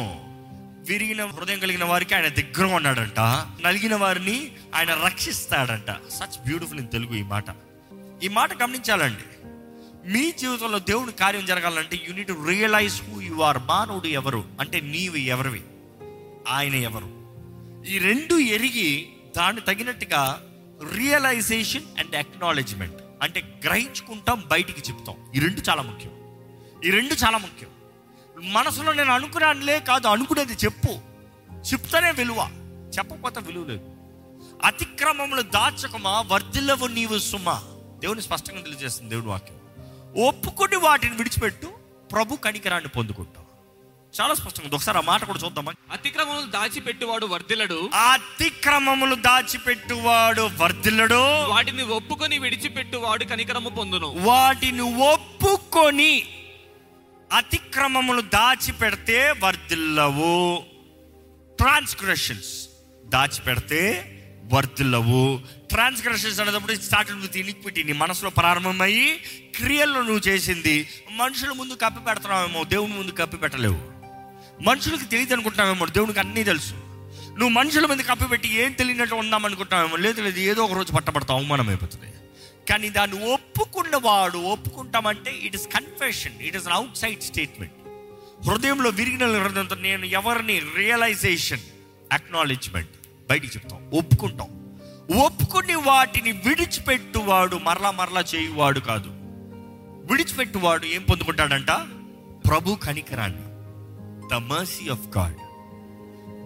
విరిగిన 0.88 1.26
హృదయం 1.26 1.58
కలిగిన 1.58 1.84
వారికి 1.84 2.14
ఆయన 2.14 2.28
దగ్గర 2.28 2.64
ఉన్నాడంట. 2.64 3.20
నలిగిన 3.66 3.94
వారిని 3.94 4.52
ఆయన 4.74 4.94
రక్షిస్తాడంట. 4.94 5.90
సచ్ 5.90 6.44
బ్యూటిఫుల్ 6.46 6.80
ఇన్ 6.80 6.88
తెలుగు 6.88 7.14
ఈ 7.14 7.22
మాట. 7.22 7.44
ఈ 8.22 8.28
మాట 8.28 8.62
గమనించాలండి. 8.62 9.48
మీ 10.12 10.30
జీవితంలో 10.30 10.78
దేవుని 10.78 11.12
కార్యం 11.12 11.46
జరగాలంటే 11.46 12.00
you need 12.08 12.30
realise 12.46 13.02
who 13.02 13.20
you 13.20 13.40
are 13.40 13.58
మానవుడు 13.58 14.06
ఎవరు? 14.06 14.44
అంటే 14.60 14.80
నీవు 14.80 15.16
ఎవరివి? 15.16 15.60
ఆయన 16.48 16.74
ఎవరు? 16.74 17.20
ఈ 17.86 17.98
రెండు 17.98 18.34
ఎరిగి 18.38 19.12
దాన్ని 19.36 19.62
తగినట్టుగా 19.62 20.42
రియలైజేషన్ 20.94 21.82
అండ్ 21.98 22.16
అక్నాలెడ్జ్మెంట్ 22.16 23.02
అంటే 23.22 23.60
గ్రహించుకుంటాం 23.64 24.44
బయటికి 24.46 24.80
చెప్తాం. 24.80 25.32
ఈ 25.36 25.40
రెండు 25.40 25.70
చాలా 25.70 25.82
ముఖ్యం. 25.82 26.10
ఈ 26.84 26.90
రెండు 26.90 27.14
చాలా 27.14 27.38
ముఖ్యం. 27.38 27.70
మనసులో 28.52 28.92
నేను 28.92 29.12
అనుకున్నానులే 29.12 29.80
కాదు 29.80 30.08
అనుకునేది 30.08 30.52
చెప్పు. 30.52 30.88
చెప్తానే 31.72 32.10
విలువ. 32.10 32.48
చెప్పకపోతే 32.98 33.40
విలువ 33.40 33.64
లేదు. 33.64 33.90
అతిక్రమములు 34.64 35.42
దాచకమా 35.42 36.20
వర్ధిల్లవు 36.20 36.86
నీవు 36.86 37.18
సుమా. 37.18 37.62
దేవుని 37.98 38.22
స్పష్టంగా 38.22 38.60
తెలియజేస్తుంది 38.60 39.10
దేవుడు 39.10 39.26
వాక్యం. 39.26 39.56
ఒప్పుకొని 40.26 40.76
వాటిని 40.76 41.16
విడిచిపెట్టు 41.16 41.72
ప్రభు 42.12 42.36
కనికరాన్ని 42.36 42.88
పొందుకుంటాం 42.88 43.39
చాలా 44.20 44.34
స్పష్టంగా. 44.34 44.70
ఒకసారి 44.72 44.98
ఆ 44.98 45.00
మాట 45.00 45.24
కూడా 45.24 45.38
చూద్దామా? 45.38 45.72
అతిక్రమములు 45.92 46.46
దాచిపెట్టువాడు 46.46 47.26
వర్ధిల్లడు. 47.26 47.90
అతిక్రమములు 47.94 49.14
దాచిపెట్టువాడు 49.14 50.50
వర్ధిల్లడు. 50.56 51.48
వాటిని 51.48 51.82
ఒప్పుకొని 51.82 52.38
విడిచిపెట్టువాడు 52.38 53.24
కనికరము 53.24 53.68
పొందును. 53.68 54.06
వాటిని 54.06 54.80
ఒప్పుకొని 54.80 56.28
అతిక్రమములు 57.32 58.20
దాచిపెడితే 58.20 59.34
వర్ధిల్లవు. 59.38 60.62
ట్రాన్స్గ్రెషన్స్ 61.58 62.68
దాచిపెడితే 63.04 64.16
వర్ధిల్లవు. 64.52 65.40
ట్రాన్స్గ్రెషన్స్ 65.70 66.40
అనేటప్పుడు 66.40 66.74
స్టార్ట్ 66.74 67.10
నువ్వు 67.10 67.28
తినిపిటి 67.28 67.84
నీ 67.84 67.92
మనసులో 67.92 68.30
ప్రారంభమయ్యి 68.30 69.16
క్రియల్లో 69.56 70.02
నువ్వు 70.02 70.28
చేసింది. 70.28 70.88
మనుషుల 71.10 71.52
ముందు 71.52 71.74
కప్పి 71.74 72.04
పెడుతున్నావేమో 72.04 72.64
దేవుని 72.64 72.94
ముందు 72.94 73.10
కప్పి 73.10 73.36
పెట్టలేవు 73.36 73.89
మనుషులకు 74.60 75.04
తెలియదు 75.04 75.32
అనుకుంటున్నావేమో 75.32 75.86
దేవునికి 75.86 76.18
అన్నీ 76.18 76.44
తెలుసు. 76.44 76.74
నువ్వు 77.30 77.48
మనుషుల 77.48 77.86
మీద 77.86 77.98
కప్పిపెట్టి 77.98 78.54
ఏం 78.54 78.72
తెలియనట్టు 78.72 79.14
ఉందాం 79.14 79.44
అనుకుంటున్నావేమో 79.44 79.96
లేదు 79.96 80.22
లేదు 80.22 80.40
ఏదో 80.40 80.64
ఒక 80.64 80.72
రోజు 80.72 80.92
పట్టబడతావు 80.92 81.38
అవమానం 81.38 81.68
అయిపోతుంది. 81.68 82.06
కానీ 82.70 82.88
దాన్ని 82.88 83.32
ఒప్పుకున్నవాడు 83.32 84.38
ఒప్పుకుంటామంటే 84.38 85.30
it 85.42 85.56
is 85.56 85.66
confession 85.66 86.42
it 86.42 86.56
is 86.56 86.68
outside 86.96 87.22
statement 87.22 87.72
హృదయంలో 88.48 88.90
విరిగిన 88.90 89.42
హృదయంతో 89.42 89.74
నేను 89.74 90.04
ఎవరిని 90.04 90.62
రియలైజేషన్ 90.76 91.60
అక్నాలెడ్జ్మెంట్ 92.12 92.90
బయటికి 93.30 93.56
చెప్తాం 93.56 93.90
ఒప్పుకుంటాం. 93.94 94.48
ఒప్పుకుని 95.24 95.74
వాటిని 95.74 96.32
విడిచిపెట్టువాడు 96.32 97.56
మరలా 97.56 97.90
మరలా 97.90 98.20
చేయువాడు 98.20 98.80
కాదు. 98.80 99.08
విడిచిపెట్టువాడు 100.10 100.86
ఏం 100.86 101.02
పొందుకుంటాడంట? 101.02 101.70
ప్రభు 102.48 102.74
కనికరాన్ని. 102.74 103.49
ద 104.30 104.34
మర్సీ 104.34 104.88
ఆఫ్ 104.88 105.18
గాడ్ 105.18 105.36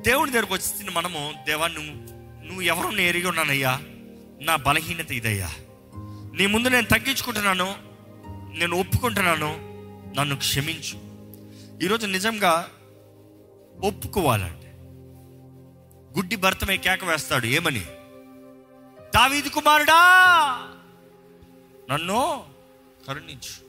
దేవుని 0.03 0.33
దగ్గరకు 0.33 0.55
వచ్చిన 0.55 0.91
మనము 0.93 1.35
దేవా 1.47 1.69
నువ్వు 1.69 2.15
నువ్వు 2.45 2.63
ఎవరు? 2.63 2.89
నేను 2.89 3.09
ఎరిగి 3.09 3.27
ఉన్నానయ్యా. 3.27 3.81
నా 4.41 4.57
బలహీనత 4.57 5.13
ఇదయ్యా. 5.13 5.51
నీ 6.35 6.47
ముందు 6.47 6.69
నేను 6.69 6.87
తగ్గించుకుంటున్నాను. 6.87 7.75
నేను 8.59 8.77
ఒప్పుకుంటున్నాను. 8.77 9.57
నన్ను 10.21 10.37
క్షమించు. 10.37 11.05
ఈరోజు 11.85 12.07
నిజంగా 12.07 12.71
ఒప్పుకోవాలండి 13.85 14.67
గుడ్డి 16.19 16.37
భర్తమే 16.37 16.77
కేక 16.77 17.05
వేస్తాడు. 17.05 17.47
ఏమని? 17.47 17.81
దావీది 19.15 19.49
కుమారుడా! 19.49 20.01
నన్ను 21.91 22.45
కరుణించు. 23.09 23.65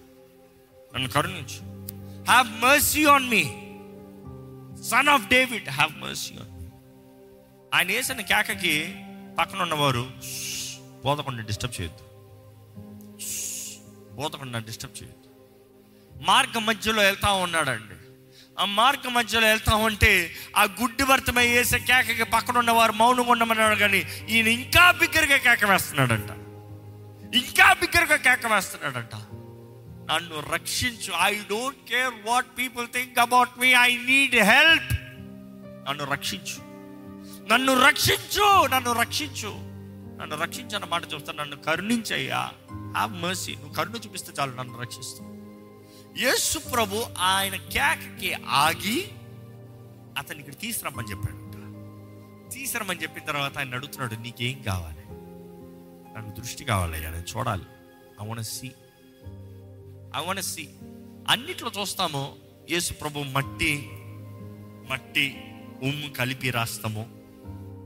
నన్ను 0.95 1.09
కరుణించు. 1.09 1.87
Have 2.29 2.61
mercy 2.61 3.05
on 3.05 3.29
me 3.29 3.64
son 4.85 5.07
of 5.09 5.27
David 5.27 5.69
have 5.69 5.97
mercy 5.97 6.33
ఆయన 7.73 7.87
వేసిన 7.87 8.21
కేకకి 8.21 8.95
పక్కన 9.39 9.61
ఉన్నవారు 9.61 10.11
బోధకుండా 11.03 11.43
డిస్టర్బ్ 11.43 11.81
చేయొద్దు. 11.81 12.03
బోధకుండా 14.15 14.59
డిస్టర్బ్ 14.59 15.03
చేయొద్దు. 15.03 15.29
మార్గ 16.23 16.59
మధ్యలో 16.59 17.01
వెళ్తా 17.03 17.31
ఉన్నాడండి. 17.31 17.93
ఆ 18.59 18.65
మార్గ 18.65 19.09
మధ్యలో 19.09 19.47
వెళ్తా 19.47 19.75
ఉంటే 19.75 20.31
ఆ 20.57 20.63
గుడ్డి 20.63 21.03
భర్తమై 21.03 21.47
వేసే 21.47 21.79
కేకకి 21.79 22.23
పక్కన 22.23 22.57
ఉన్నవారు 22.57 22.91
మౌనంగా 22.91 23.31
ఉండమన్నాడు 23.31 23.75
కానీ 23.75 24.03
ఈయన 24.29 24.47
ఇంకా 24.47 24.91
బిగ్గరగా 24.91 25.37
కేక 25.37 25.65
వేస్తున్నాడంట. 25.65 26.29
ఇంకా 27.35 27.73
బిగ్గరగా 27.73 28.15
కేక 28.15 28.47
వేస్తున్నాడంట. 28.53 29.34
నన్ను 30.13 30.53
రక్షించు. 30.53 31.13
I 31.21 31.35
don't 31.35 31.89
care 31.89 32.13
what 32.25 32.45
people 32.57 32.87
think 32.87 33.19
about 33.19 33.59
me 33.59 33.73
I 33.73 33.97
need 33.97 34.35
help 34.35 34.93
నన్ను 35.89 36.03
రక్షించు. 36.03 36.59
నన్ను 37.53 37.85
రక్షించు. 37.87 38.67
నన్ను 38.67 38.91
రక్షించు. 38.91 39.75
నన్ను 40.21 40.37
రక్షించన్న 40.37 40.85
మాట 40.85 41.01
చూస్తాను 41.13 41.41
నన్ను 41.41 41.55
కరుణించయ్యా. 41.55 42.51
హ్యావ్ 42.71 43.13
మర్సీ 43.13 43.55
నువ్వు 43.55 43.73
కరుణ 43.73 43.95
చూపిస్తే 43.95 44.33
చాలు 44.39 44.51
నన్ను 44.51 44.81
రక్షిస్తావు 44.81 45.35
యేసు 46.17 46.59
ప్రభు 46.59 47.05
ఆయన 47.19 47.55
కేకకి 47.55 48.33
ఆగి 48.33 49.11
అతన్ని 50.17 50.39
ఇక్కడ 50.39 50.61
తీసుకురమ్మని 50.61 51.07
చెప్పాడంట. 51.07 51.55
తీసుకురమ్మని 52.53 53.01
చెప్పిన 53.01 53.23
తర్వాత 53.23 53.57
ఆయన 53.57 53.75
అడుగుతున్నాడు 53.75 54.15
నీకేం 54.15 54.61
కావాలి? 54.61 55.01
నాకు 56.15 56.41
దృష్టి 56.41 56.63
కావాలయ్యా 56.63 57.09
నేను 57.09 57.37
చూడాలి. 57.37 57.65
I 58.21 58.27
want 58.27 58.43
see 58.43 58.71
I 60.15 60.25
want 60.25 60.41
see 60.41 60.69
అన్నిట్లో 61.27 61.71
చూస్తాము 61.81 62.35
యేసు 62.69 62.93
ప్రభు 62.93 63.19
మట్టి 63.19 63.89
మట్టి 64.89 65.43
ఉమ్ము 65.83 66.09
కలిపి 66.09 66.49
రాస్తాము. 66.49 67.01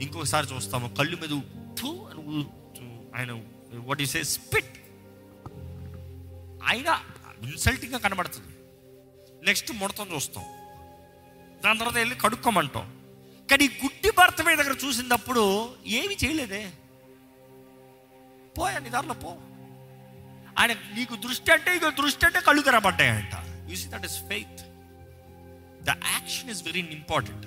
ఇంకొకసారి 0.01 0.47
చూస్తాము 0.55 0.95
కళ్ళు 0.95 1.17
మీద 1.17 1.31
ఉప్పు 1.31 2.09
అని 2.13 2.45
ఆయన 3.15 3.43
వాట్ 3.73 4.01
ఈస్ 4.01 4.17
ఏ 4.17 4.23
స్పిట్ 4.23 4.77
ఆయన 6.63 7.01
ఇన్సల్టింగ్గా 7.43 7.97
కనబడుతుంది. 7.97 8.55
నెక్స్ట్ 9.45 9.71
ముడతం 9.71 10.07
చూస్తాం. 10.15 10.43
దాని 11.65 11.79
తర్వాత 11.79 11.95
వెళ్ళి 11.95 12.15
కడుక్కోమంటాం. 12.15 12.99
కానీ 13.51 13.65
ఈ 13.65 13.67
గుడ్డి 13.67 14.11
భర్త 14.17 14.41
మీద 14.41 14.57
దగ్గర 14.57 14.75
చూసినప్పుడు 14.85 15.69
ఏమి 15.85 16.17
చేయలేదే. 16.25 16.71
పోయా 18.57 18.79
నీ 18.79 18.89
దారిలో 18.89 19.13
పో. 19.13 19.37
ఆయన 20.59 20.73
నీకు 20.93 21.15
దృష్టి 21.15 21.51
అంటే 21.51 21.75
ఇక 21.75 21.89
దృష్టి 21.89 22.25
అంటే 22.25 22.39
కళ్ళు 22.39 22.61
తెరబడ్డాయంట 22.61 23.35
see 23.75 23.89
that 23.89 24.05
is 24.05 24.19
faith 24.27 24.61
the 25.83 25.89
action 25.89 26.49
is 26.49 26.63
very 26.63 26.79
important 26.79 27.45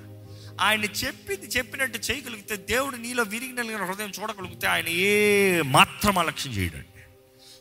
ఆయన 0.60 0.84
చెప్పింది 0.84 1.46
చెప్పినట్టు 1.46 1.98
చేయగలిగితే 1.98 2.56
దేవుడు 2.56 2.96
నీలో 2.96 3.22
విరిగిన 3.22 3.84
హృదయం 3.84 4.12
చూడగలిగితే 4.20 4.66
ఆయన 4.66 4.88
ఏ 4.88 5.62
మాత్రం 5.62 6.18
అలక్ష్యం 6.18 6.52
చేయడండి. 6.52 6.88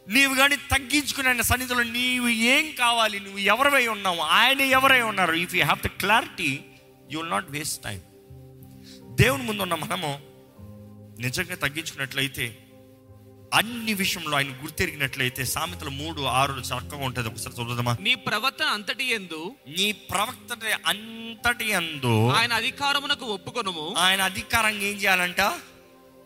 నీవు 0.09 0.35
కానీ 0.35 0.55
తగ్గించుకుని 0.55 1.27
ఆయన 1.27 1.41
సన్నిధిలో 1.41 1.83
నీవు 1.83 2.27
ఏం 2.27 2.71
కావాలి 2.71 3.19
నువ్వు 3.19 3.39
ఎవరివై 3.39 3.87
ఉన్నావు 3.87 4.19
ఆయన 4.19 4.61
ఎవరై 4.61 5.01
ఉన్నారు? 5.01 5.33
If 5.33 5.55
you 5.55 5.63
have 5.63 5.81
the 5.81 5.87
clarity 5.87 6.59
you 7.11 7.19
will 7.21 7.31
not 7.31 7.45
waste 7.49 7.83
time 7.83 8.01
దేవుని 9.15 9.43
ముందు 9.43 9.61
ఉన్న 9.61 9.75
మనము 9.75 10.19
నిజంగా 11.21 11.55
తగ్గించుకున్నట్లయితే 11.55 12.70
అన్ని 13.53 13.93
విషయంలో 13.93 14.37
ఆయన 14.37 14.49
గుర్తెరిగినట్లయితే 14.49 15.45
సామెతలు 15.45 15.89
మూడు 15.89 16.21
ఆరు 16.21 16.53
చక్కగా 16.53 17.05
ఉంటుంది. 17.05 17.29
ఒకసారి 17.29 17.61
చూద్దామా 17.61 17.97
నీ 18.01 18.15
ప్రవర్తన 18.15 18.65
అంతటి 18.65 19.13
ఎందు 19.13 19.55
నీ 19.67 19.91
ప్రవక్త 19.91 20.79
అంతటి 20.87 21.73
అందు 21.73 22.29
ఆయన 22.29 22.53
అధికారమునకు 22.53 23.25
ఒప్పుకొనుము. 23.25 23.95
ఆయన 23.97 24.21
అధికారంగా 24.21 24.81
ఏం 24.81 24.97
చేయాలంట? 24.97 25.59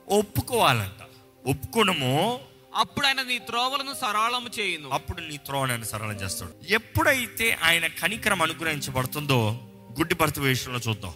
ఒప్పుకోవాలంట. 0.07 1.01
ఒప్పుకోవడము 1.49 2.39
అప్పుడు 2.75 3.07
ఆయన 3.07 3.21
నీ 3.21 3.39
త్రోవలను 3.39 3.93
సరళము 3.93 4.49
చేయును. 4.59 4.89
అప్పుడు 4.89 5.21
నీ 5.21 5.37
త్రోవనాన్ని 5.37 5.87
సరళం 5.87 6.15
చేస్తాడు. 6.15 6.53
ఎప్పుడైతే 6.69 7.57
ఆయన 7.63 7.87
కనికరం 7.87 8.41
అనుగ్రహించబడుతుందో 8.41 9.59
గుడ్డి 9.97 10.15
భర్త 10.15 10.39
విషయంలో 10.39 10.79
చూద్దాం. 10.89 11.11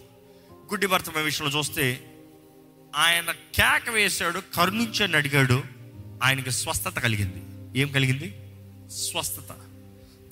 గుడ్డి 0.52 0.86
భర్త 0.86 1.18
విషయంలో 1.18 1.58
చూస్తే 1.58 2.14
ఆయన 2.96 3.30
కేక 3.30 3.90
వేశాడు 3.90 4.42
కరుణించని 4.54 5.16
అడిగాడు. 5.16 5.79
ఆయనకి 6.22 6.50
స్వస్థత 6.50 6.98
కలిగింది. 6.98 7.42
ఏం 7.80 7.88
కలిగింది? 7.88 8.36
స్వస్థత. 8.90 9.52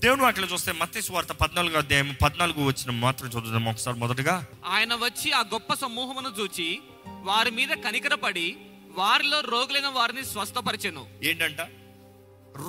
దేవుని 0.02 0.22
వాటిలో 0.22 0.46
చూస్తే 0.46 0.72
మత్తి 0.72 1.00
వార్త 1.10 1.32
పద్నాలుగు 1.32 1.76
అధ్యాయం 1.76 2.16
పద్నాలుగు 2.22 2.64
వచ్చిన 2.64 2.90
మాత్రం 2.90 3.30
చూద్దాం 3.36 3.68
ఒకసారి 3.68 3.98
మొదటగా. 3.98 4.46
ఆయన 4.64 4.94
వచ్చి 4.94 5.32
ఆ 5.32 5.40
గొప్ప 5.40 5.74
సమూహమును 5.74 6.40
చూచి 6.40 6.80
వారి 7.08 7.50
మీద 7.50 7.68
కనికరపడి 7.68 8.56
వారిలో 8.94 9.40
రోగులైన 9.40 9.86
వారిని 9.86 10.24
స్వస్థపరిచెను. 10.24 11.06
ఏంటంట? 11.24 11.60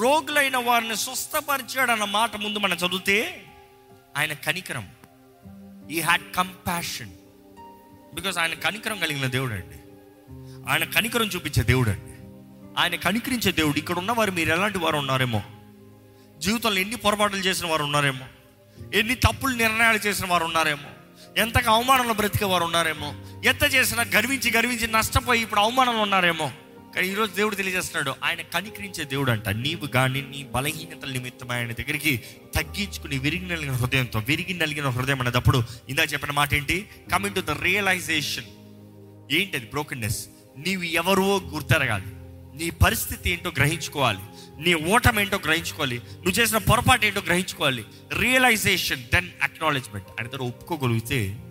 రోగులైన 0.02 0.58
వారిని 0.58 0.98
స్వస్థపరిచాడు 0.98 1.92
అన్న 1.92 2.04
మాట 2.04 2.36
ముందు 2.36 2.60
మనం 2.60 2.78
చదివితే 2.78 3.46
ఆయన 4.18 4.34
కనికరం. 4.34 4.90
ఈ 5.92 6.00
హ్యాడ్ 6.00 6.36
కంపాషన్ 6.36 7.12
బికాస్ 8.14 8.38
ఆయన 8.38 8.54
కనికరం 8.54 9.00
కలిగిన 9.00 9.26
దేవుడు 9.26 9.54
అండి 9.54 9.78
ఆయన 10.70 10.84
కనికరం 10.84 11.26
చూపించే 11.26 11.64
దేవుడు 11.64 11.90
అండి 11.90 12.09
ఆయన 12.80 12.96
కనికరించే 12.96 13.52
దేవుడు. 13.52 13.78
ఇక్కడ 13.78 13.98
ఉన్నవారు 13.98 14.32
మీరు 14.32 14.54
ఎలాంటి 14.54 14.78
వారు 14.78 14.98
ఉన్నారేమో? 14.98 15.44
జీవితంలో 16.40 16.80
ఎన్ని 16.80 16.96
పొరపాట్లు 16.96 17.38
చేసిన 17.38 17.68
వారు 17.68 17.84
ఉన్నారేమో? 17.84 18.26
ఎన్ని 18.94 19.16
తప్పులు 19.16 19.56
నిర్ణయాలు 19.56 19.98
చేసిన 19.98 20.26
వారు 20.26 20.46
ఉన్నారేమో? 20.46 20.90
ఎంతగా 21.38 21.72
అవమానంలో 21.72 22.14
బ్రతికే 22.14 22.46
వారు 22.46 22.64
ఉన్నారేమో? 22.64 23.16
ఎంత 23.46 23.74
చేసినా 23.74 24.06
గర్వించి 24.16 24.52
గర్వించి 24.52 24.88
నష్టపోయి 24.88 25.42
ఇప్పుడు 25.42 25.60
అవమానంలో 25.60 26.02
ఉన్నారేమో? 26.02 26.52
కానీ 26.96 27.08
ఈరోజు 27.08 27.32
దేవుడు 27.32 27.56
తెలియజేస్తున్నాడు 27.56 28.16
ఆయన 28.24 28.42
కనికరించే 28.42 29.04
దేవుడు 29.04 29.32
అంట. 29.32 29.50
నీవు 29.50 29.88
కానీ 29.88 30.22
నీ 30.22 30.44
బలహీనతల 30.44 31.10
నిమిత్తం 31.10 31.52
ఆయన 31.52 31.72
దగ్గరికి 31.72 32.24
తగ్గించుకుని 32.56 33.18
విరిగి 33.18 33.48
నలిగిన 33.48 33.72
హృదయంతో 33.72 34.20
విరిగి 34.20 34.54
నలిగిన 34.54 34.90
హృదయం 34.90 35.22
అనేటప్పుడు 35.22 35.64
ఇందా 35.90 36.04
చెప్పిన 36.04 36.32
మాట 36.32 36.54
ఏంటి? 36.54 36.90
కమింగ్ 37.12 37.36
టు 37.36 37.42
ద 37.42 37.50
రియలైజేషన్ 37.50 38.46
ఏంటి 39.32 39.58
అది? 39.58 39.66
బ్రోకెన్నెస్ 39.66 40.26
నీవు 40.58 40.84
ఎవరో 40.84 41.38
గుర్తెరగాలి. 41.38 42.19
నీ 42.60 42.70
పరిస్థితి 42.70 43.30
ఏంటో 43.30 43.50
గ్రహించుకోవాలి. 43.50 44.20
నీ 44.60 44.74
ఓటం 44.74 45.20
ఏంటో 45.20 45.38
గ్రహించుకోవాలి. 45.38 45.98
నువ్వు 45.98 46.32
చేసిన 46.32 46.58
పొరపాటు 46.58 47.06
ఏంటో 47.06 47.22
గ్రహించుకోవాలి. 47.22 47.86
రియలైజేషన్ 48.20 49.04
దెన్ 49.04 49.30
అక్నాలెడ్జ్మెంట్ 49.44 50.08
ఆయన 50.08 50.28
దగ్గర 50.28 50.44
ఒప్పుకోగలిగితే 50.44 51.44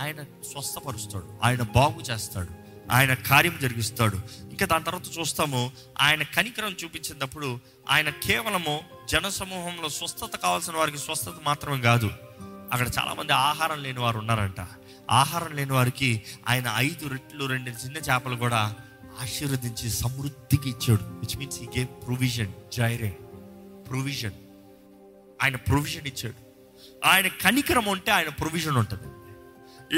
ఆయన 0.00 0.22
స్వస్థపరుస్తాడు. 0.22 1.38
ఆయన 1.42 1.62
బాగు 1.62 2.00
చేస్తాడు. 2.00 2.48
ఆయన 2.92 3.14
కార్యం 3.14 3.58
జరిగిస్తాడు. 3.62 4.20
ఇంకా 4.50 4.66
దాని 4.66 4.84
తర్వాత 4.84 5.18
చూస్తాము 5.18 5.72
ఆయన 6.00 6.22
కనికరం 6.22 6.76
చూపించినప్పుడు 6.84 7.60
ఆయన 7.90 8.08
కేవలము 8.08 8.80
జనసమూహంలో 9.10 9.88
స్వస్థత 9.88 10.36
కావాల్సిన 10.42 10.76
వారికి 10.76 10.98
స్వస్థత 10.98 11.34
మాత్రమే 11.44 11.80
కాదు. 11.80 12.10
అక్కడ 12.72 12.88
చాలామంది 12.98 13.32
ఆహారం 13.32 13.82
లేని 13.82 14.00
వారు 14.00 14.18
ఉన్నారంట. 14.18 14.66
ఆహారం 15.10 15.56
లేని 15.56 15.72
వారికి 15.72 16.22
ఆయన 16.48 16.72
ఐదు 16.76 17.08
రెట్లు 17.08 17.46
రెండు 17.46 17.70
చిన్న 17.70 17.96
చేపలు 17.96 18.36
కూడా 18.36 18.74
ఆశీర్వదించి 19.20 19.90
సమృద్ధికి 19.90 20.70
ఇచ్చాడు. 20.70 21.02
విచ్ 21.02 21.38
మీన్స్ 21.38 21.62
ఈ 21.62 21.66
గేమ్ 21.66 22.06
ప్రొవిజన్ 22.06 22.52
జైరే 22.72 23.10
ప్రొవిజన్ 23.88 24.32
ఆయన 25.42 25.56
ప్రొవిజన్ 25.56 26.06
ఇచ్చాడు. 26.06 26.34
ఆయన 27.06 27.26
కనికరం 27.26 27.84
ఉంటే 27.84 28.10
ఆయన 28.10 28.28
ప్రొవిజన్ 28.28 28.76
ఉంటుంది. 28.76 29.20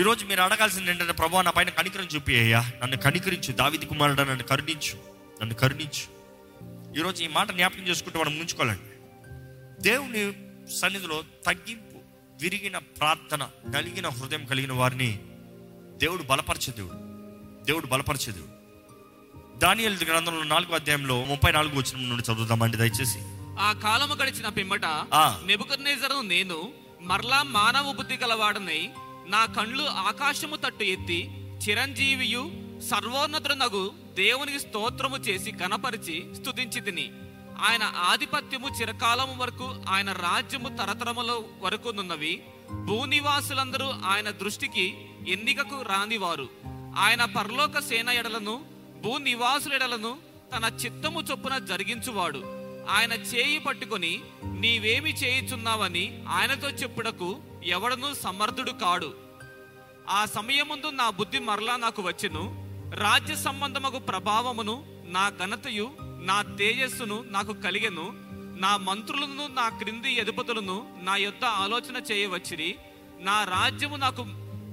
ఈరోజు 0.00 0.26
మీరు 0.26 0.40
అడగాల్సింది 0.40 0.90
ఏంటంటే 0.90 1.12
ప్రభు 1.12 1.36
నా 1.36 1.50
పైన 1.50 1.68
కనికరం 1.68 2.08
చూపియ్యా 2.14 2.72
నన్ను 2.82 2.96
కనికరించు. 2.96 3.52
దావిది 3.52 3.86
కుమారుడు 3.86 4.22
నన్ను 4.22 4.44
కరుణించు. 4.44 4.98
నన్ను 5.40 5.54
కరుణించు. 5.54 6.22
ఈరోజు 6.98 7.24
ఈ 7.24 7.28
మాట 7.28 7.52
జ్ఞాపకం 7.52 7.88
చేసుకుంటే 7.88 8.18
మనం 8.18 8.38
ముంచుకోవాలండి. 8.38 8.82
దేవుని 9.82 10.32
సన్నిధిలో 10.78 11.22
తగ్గింపు 11.46 11.98
విరిగిన 12.42 12.78
ప్రార్థన 12.78 13.48
నలిగిన 13.70 14.08
హృదయం 14.08 14.44
కలిగిన 14.44 14.72
వారిని 14.72 15.20
దేవుడు 15.96 16.22
బలపరిచే 16.22 16.72
దేవుడు. 16.76 16.94
దేవుడు 17.64 17.86
బలపరిచే 17.86 18.32
దేవుడు. 18.32 18.61
దానియల్ 19.62 19.96
గ్రంథంలో 20.04 20.42
నాలుగో 20.42 20.74
అధ్యాయంలో 20.74 21.24
ముప్పై 21.24 21.52
నాలుగు 21.52 21.78
వచ్చిన 21.78 22.08
నుండి 22.08 22.32
చదువుదామండి 22.32 22.76
దయచేసి. 22.76 23.18
ఆ 23.60 23.72
కాలము 23.72 24.14
గడిచిన 24.14 24.48
పిమ్మట. 24.48 24.84
నెబుకద్నేజరు 25.46 26.20
నేను 26.20 26.72
మరలా 27.00 27.42
మానవ 27.42 27.92
బుద్ధి 27.92 28.16
గలవాడనై 28.16 28.90
నా 29.26 29.46
కండ్లు 29.46 29.84
ఆకాశము 29.84 30.56
తట్టు 30.56 30.84
ఎత్తి 30.84 31.30
చిరంజీవియు 31.68 32.52
సర్వోన్నతునగు 32.90 33.92
దేవునికి 34.14 34.60
స్తోత్రము 34.60 35.16
చేసి 35.16 35.52
గణపరిచి 35.52 36.24
స్తుతించి 36.34 36.80
తిని 36.80 37.10
ఆయన 37.62 37.92
ఆధిపత్యము 37.96 38.68
చిరకాలము 38.80 39.42
వరకు 39.42 39.74
ఆయన 39.88 40.12
రాజ్యము 40.12 40.68
తరతరముల 40.68 41.42
వరకు 41.60 41.88
నున్నవి. 41.88 42.42
భూనివాసులందరూ 42.84 43.86
ఆయన 43.86 44.30
దృష్టికి 44.30 44.94
ఎన్నికకు 45.28 45.82
రానివారు. 45.82 46.48
ఆయన 46.98 47.24
పరలోక 47.24 47.78
సేన 47.78 48.08
ఎడలను 48.08 48.71
భూ 49.02 49.18
నివాసులెడలను 49.18 50.18
తన 50.56 50.64
చిత్తము 50.84 51.20
చొప్పున 51.20 51.58
జరిగించువాడు. 51.58 52.38
ఆయన 52.90 53.12
చేయి 53.12 53.58
పట్టుకొని 53.58 54.20
నీవేమి 54.44 55.12
చేయుచున్నావని 55.12 56.24
ఆయనతో 56.28 56.68
చెప్పుటకు 56.68 57.42
ఎవడను 57.64 58.14
సమర్థుడు 58.14 58.70
కాడు. 58.70 59.14
ఆ 60.08 60.24
సమయముందు 60.26 60.90
నా 60.90 61.10
బుద్ధి 61.10 61.38
మరలా 61.38 61.76
నాకు 61.76 62.02
వచ్చును. 62.02 62.44
రాజ్య 62.94 63.36
సంబంధముకు 63.36 63.98
ప్రభావమును 63.98 64.84
నా 65.04 65.30
ఘనతయు 65.30 65.90
నా 66.00 66.42
తేజస్సును 66.42 67.24
నాకు 67.26 67.52
కలిగెను. 67.52 68.06
నా 68.60 68.76
మంత్రులను 68.76 69.46
నా 69.54 69.68
క్రింది 69.68 70.12
ఎదుపతులను 70.12 70.98
నా 71.02 71.16
యొద్ద 71.16 71.44
ఆలోచన 71.44 72.02
చేయవచ్చిరి. 72.12 72.74
నా 73.20 73.44
రాజ్యము 73.44 73.96
నాకు 73.96 74.22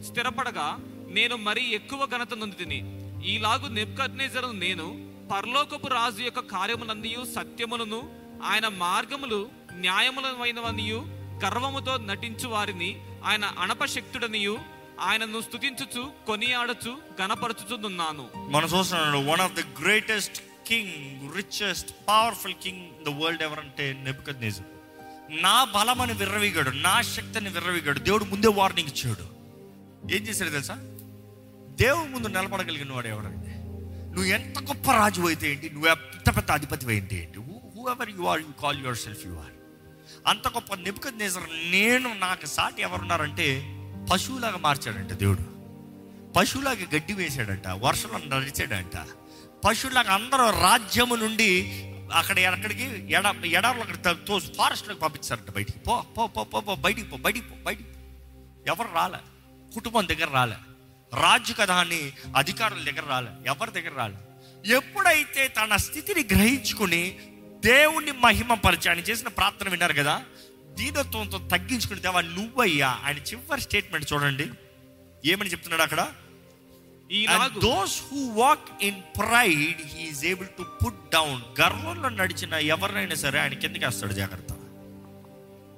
స్థిరపడగా 0.02 0.78
నేను 1.10 1.36
మరీ 1.36 1.62
ఎక్కువ 1.62 2.06
ఘనత 2.06 2.34
నొందితిని. 2.34 2.80
ఈలాగు 3.24 3.68
నెబ్కద్నేజరు 3.68 4.52
నేను 4.52 5.10
పరలోకపు 5.32 5.88
రాజు 5.88 6.22
యొక్క 6.22 6.40
కార్యములన్నీయు 6.40 7.26
సత్యములను 7.36 8.10
ఆయన 8.44 8.68
మార్గములు 8.68 9.50
న్యాయములమైనవనియు 9.72 11.06
గర్వముతో 11.46 11.98
నటించు 11.98 12.48
వారిని 12.48 12.96
ఆయన 13.26 13.46
అనపశక్తుడనియు 13.46 14.60
ఆయనను 15.00 15.42
స్తుతించుచు 15.42 16.12
కొనియాడచు 16.28 16.98
గణపరచుచున్నాను 17.22 18.30
మన 18.50 18.64
చూస్తున్నాడు 18.64 19.18
one 19.18 19.42
of 19.42 19.54
the 19.54 19.60
greatest 19.60 20.42
king 20.68 21.36
richest 21.36 21.92
powerful 22.10 22.54
king 22.54 23.04
the 23.06 23.24
world 23.24 23.44
ఎవరంటే 23.44 23.94
నెబుకద్ 23.94 24.62
నా 25.30 25.64
బలమని 25.64 26.14
విర్రవిగాడు 26.14 26.70
నా 26.70 27.02
శక్తిని 27.02 27.50
విర్రవిగాడు 27.50 28.00
దేవుడు 28.00 28.24
ముందే 28.24 28.48
వార్నింగ్ 28.48 28.90
ఇచ్చాడు. 28.90 29.26
ఏం 30.16 30.24
చేశాడు 30.24 30.50
తెలుసా? 30.50 30.78
దేవుడు 31.80 32.10
ముందు 32.10 32.28
నిలబడగలిగిన 32.28 32.94
వాడు 32.94 33.08
ఎవరంటే 33.08 33.56
నువ్వు 34.06 34.24
ఎంత 34.24 34.60
గొప్ప 34.60 34.92
రాజు 34.92 35.22
అయితే 35.22 35.52
ఏంటి? 35.52 35.70
నువ్వు 35.70 35.90
ఎంత 35.90 36.38
పెద్ద 36.38 36.52
అధిపతి 36.52 36.88
అయితే 36.88 37.16
ఏంటి? 37.16 37.40
Whoever 37.90 38.10
you 38.10 38.24
are 38.24 38.42
you 38.42 38.62
call 38.62 38.84
yourself 38.98 39.28
you 39.28 39.34
are 39.34 39.54
అంత 40.28 40.48
గొప్ప 40.48 40.74
నిపుకద్ 40.74 41.20
నేను 41.72 42.14
నాకు 42.14 42.46
సాటి 42.46 42.82
ఎవరున్నారంటే 42.82 43.76
పశువులాగా 44.12 44.58
మార్చాడంట 44.58 45.14
దేవుడు. 45.14 45.60
పశువులాగా 46.34 46.86
గడ్డి 46.96 47.14
వేసాడంట 47.14 47.68
వర్షంలో 47.68 48.18
నడిచాడంట. 48.18 49.06
పశువులాగా 49.66 50.14
అందరూ 50.14 50.50
రాజ్యము 50.50 51.16
నుండి 51.16 51.84
అక్కడ 52.14 52.40
ఎక్కడికి 52.40 53.14
ఎడ 53.14 53.46
ఎడారులు 53.46 53.82
అక్కడ 53.82 54.28
తో- 54.28 54.40
ఫారెస్ట్లోకి 54.40 55.00
పంపించారంట 55.02 55.56
బయటికి. 55.56 55.80
పో 55.80 56.04
పో 56.18 56.28
పో 56.28 56.44
పో 56.44 56.60
పో 56.60 56.76
బయటికి 56.76 57.08
పో 57.08 57.18
బయటికి 57.18 57.46
పో 57.46 57.56
బయటికి 57.66 57.90
పో. 57.90 58.74
ఎవరు 58.74 58.90
రాలే. 58.96 59.18
కుటుంబం 59.76 60.08
దగ్గర 60.08 60.30
రాలే. 60.30 60.56
రాజు 61.14 61.54
కదా 61.54 61.76
అని 61.76 62.14
అధికారుల 62.36 62.84
దగ్గర 62.84 63.06
రాలే 63.10 63.32
ఎవరి 63.46 63.72
దగ్గర 63.72 63.94
రాలే. 63.98 64.16
ఎప్పుడైతే 64.66 65.48
తన 65.48 65.76
స్థితిని 65.76 66.24
గ్రహించుకుని 66.36 67.20
దేవుణ్ణి 67.60 68.12
మహిమపరిచి 68.12 68.90
ఆయన 68.90 69.00
చేసిన 69.00 69.28
ప్రార్థన 69.28 69.70
విన్నారు 69.70 69.94
కదా 69.94 70.24
దీనత్వంతో 70.70 71.38
తగ్గించుకుని 71.38 72.00
దేవా 72.00 72.22
నువ్వయ్యా 72.22 73.00
ఆయన 73.04 73.18
చివరి 73.18 73.62
స్టేట్మెంట్ 73.62 74.14
చూడండి. 74.14 74.50
ఏమని 75.26 75.50
చెప్తున్నాడు 75.50 75.82
అక్కడ? 75.82 76.08
Those 77.62 78.02
who 78.02 78.30
walk 78.32 78.84
in 78.84 79.02
pride 79.02 79.82
he is 79.88 80.26
able 80.26 80.48
to 80.48 80.66
put 80.86 81.12
down 81.14 81.42
గర్వంలో 81.62 82.10
నడిచిన 82.10 82.54
ఎవరినైనా 82.54 83.16
సరే 83.16 83.40
ఆయన 83.40 83.54
కిందకి 83.54 83.86
వేస్తాడు 83.86 84.14
జాగ్రత్త. 84.14 84.52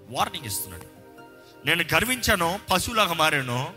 వార్నింగ్ 0.09 0.45
ఇస్తున్నాడు. 0.45 0.85
నేను 1.65 1.83
గర్వించాను 1.93 2.59
పశువులాగా 2.71 3.13
మారాను 3.13 3.73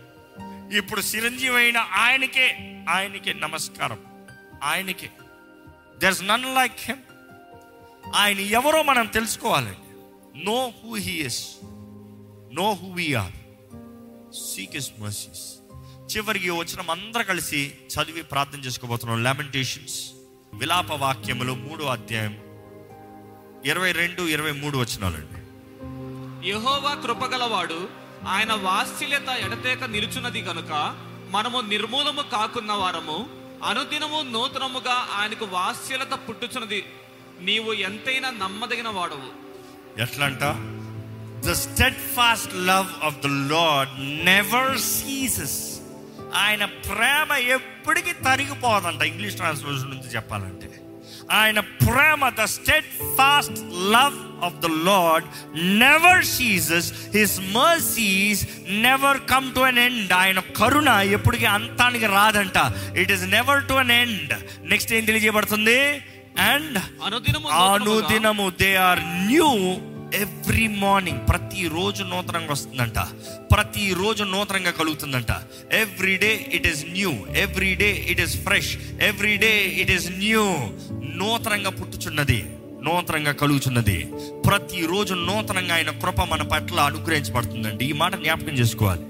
ఇప్పుడు 0.73 1.01
చిరంజీవి 1.01 1.57
అయిన 1.57 1.79
ఆయనకే 1.79 2.77
ఆయనకే 2.89 3.33
నమస్కారం. 3.33 3.99
ఆయనకే. 4.63 5.11
దర్స్ 5.99 6.23
నన్ 6.23 6.55
లైక్ 6.55 6.79
హెమ్ 6.79 7.01
ఆయన 8.15 8.39
ఎవరో 8.39 8.83
మనం 8.83 9.07
తెలుసుకోవాలండి 9.07 9.79
know 10.45 10.73
who 10.83 10.95
he is 10.95 11.49
know 12.53 12.73
who 12.73 12.93
we 12.93 13.15
seek 14.55 14.77
is 14.77 14.91
mercies 14.99 15.55
చివరికి 16.17 16.51
వచ్చిన 16.51 16.91
అందరూ 16.91 17.25
కలిసి 17.25 17.75
చదివి 17.89 18.23
ప్రార్థన 18.23 18.59
చేసుకోబోతున్నాం. 18.59 19.23
లామెంటేషన్స్ 19.23 20.11
విలాప 20.55 20.93
వాక్యములు 20.93 21.53
మూడో 21.53 21.87
అధ్యాయం. 21.87 22.39
ఇరవై 23.65 23.93
రెండు 23.93 24.23
ఇరవై 24.23 24.53
మూడు 24.53 24.79
వచ్చినాలండి 24.79 25.45
యహోవా 26.49 26.95
కృపగలవాడు 26.95 28.04
ఆయన 28.29 28.53
వాత్సల్యత 28.53 29.29
ఎడతేక 29.29 29.85
నిలుచున్నది 29.85 30.43
కనుక 30.43 30.97
మనము 31.31 31.61
నిర్మూలము 31.61 32.23
కాకున్న 32.23 32.73
వారము 32.73 33.27
అనుదినము 33.65 34.23
నూతనముగా 34.23 35.07
ఆయనకు 35.15 35.45
వాత్సల్యత 35.45 36.19
పుట్టుచున్నది. 36.29 36.85
నీవు 37.41 37.73
ఎంతైనా 37.73 38.31
నమ్మదగిన 38.31 38.89
వాడవు. 38.89 39.45
ఎట్లంట? 40.03 40.41
The 41.47 41.53
steadfast 42.15 42.55
love 42.55 43.05
of 43.05 43.17
the 43.17 43.27
Lord 43.27 44.25
never 44.25 44.79
ceases 44.79 45.81
ఆయన 46.35 46.65
ప్రేమ 46.65 47.33
ఎప్పటికీ 47.33 48.13
తరిగిపోదంట 48.13 49.03
ఇంగ్లీష్ 49.03 49.37
ట్రాన్స్లేషన్ 49.37 49.91
నుంచి 49.91 50.09
చెప్పాలంటే. 50.09 50.81
ఆయన 51.31 51.61
ప్రేమ 51.61 52.29
the 52.29 52.45
steadfast 53.17 53.59
love 53.73 54.34
of 54.47 54.59
the 54.65 54.71
Lord 54.89 55.27
never 55.85 56.25
ceases 56.37 56.89
his 57.17 57.37
mercies 57.59 58.43
never 58.87 59.21
come 59.33 59.49
to 59.57 59.63
an 59.71 59.81
end 59.87 60.13
ఆయన 60.23 60.43
కరుణ 60.61 60.89
ఎప్పటికీ 61.19 61.49
అంతానికి 61.59 62.11
రాదంట. 62.19 62.59
It 63.03 63.13
is 63.17 63.25
never 63.37 63.65
to 63.71 63.77
an 63.85 63.95
end 64.03 64.35
next 64.75 64.95
ఏం 64.99 65.05
తెలియజేయబడుతుంది? 65.11 65.81
అండ్ 66.53 66.79
అనుదినము 67.73 68.47
they 68.63 68.71
are 68.91 69.03
new 69.33 69.51
every 70.25 70.67
morning 70.83 71.21
ప్రతిరోజు 71.29 72.03
నూతనంగా 72.11 72.53
వస్తుందంట. 72.57 72.99
ప్రతిరోజు 73.53 74.23
నూతనంగా 74.33 74.73
కలుగుతుందంట. 74.81 75.33
Every 75.81 76.15
day 76.25 76.31
it 76.57 76.67
is 76.73 76.83
new 76.97 77.13
every 77.45 77.73
day 77.83 77.89
it 78.13 78.21
is 78.25 78.35
fresh 78.47 78.71
every 79.09 79.35
day 79.45 79.53
it 79.83 79.93
is 79.97 80.07
new 80.25 80.45
నూతనంగా 81.23 81.73
పుట్టుచున్నది. 81.81 82.41
నూతనంగా 82.85 83.33
కలుగుచున్నది. 83.33 84.13
ప్రతిరోజు 84.47 85.15
నూతనంగా 85.15 85.75
ఆయన 85.75 85.91
కృప 85.91 86.21
మన 86.21 86.43
పట్ల 86.43 86.81
అనుగ్రహించబడుతుందండి. 86.81 87.85
ఈ 87.85 87.93
మాట 87.93 88.15
జ్ఞాపకం 88.15 88.53
చేసుకోవాలి. 88.53 89.05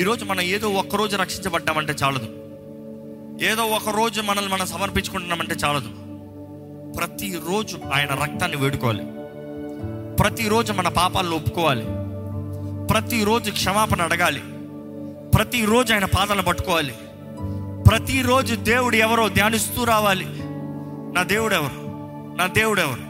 ఈరోజు 0.00 0.24
మనం 0.24 0.40
ఏదో 0.40 0.68
ఒక్కరోజు 0.68 1.16
రక్షించబడ్డామంటే 1.16 1.92
చాలదు. 1.92 2.28
ఏదో 3.44 3.62
ఒక 3.62 3.96
రోజు 3.96 4.20
మనల్ని 4.20 4.52
మనం 4.52 4.66
సమర్పించుకుంటున్నామంటే 4.66 5.54
చాలదు. 5.54 5.88
ప్రతిరోజు 6.98 7.78
ఆయన 7.94 8.08
రక్తాన్ని 8.08 8.56
వేడుకోవాలి. 8.56 9.04
ప్రతిరోజు 10.16 10.72
మన 10.72 10.88
పాపాలను 10.88 11.36
ఒప్పుకోవాలి. 11.36 11.84
ప్రతిరోజు 12.86 13.50
క్షమాపణ 13.50 14.02
అడగాలి. 14.02 14.40
ప్రతిరోజు 15.30 15.92
ఆయన 15.92 16.04
పాదాలను 16.04 16.42
పట్టుకోవాలి. 16.42 16.94
ప్రతిరోజు 17.88 18.54
దేవుడు 18.54 18.96
ఎవరో 18.96 19.28
ధ్యానిస్తూ 19.28 19.84
రావాలి. 19.84 20.26
నా 21.14 21.22
దేవుడు 21.22 21.54
ఎవరు? 21.54 21.87
నా 22.38 22.46
దేవుడు 22.46 22.80
ఎవరు 22.80 23.00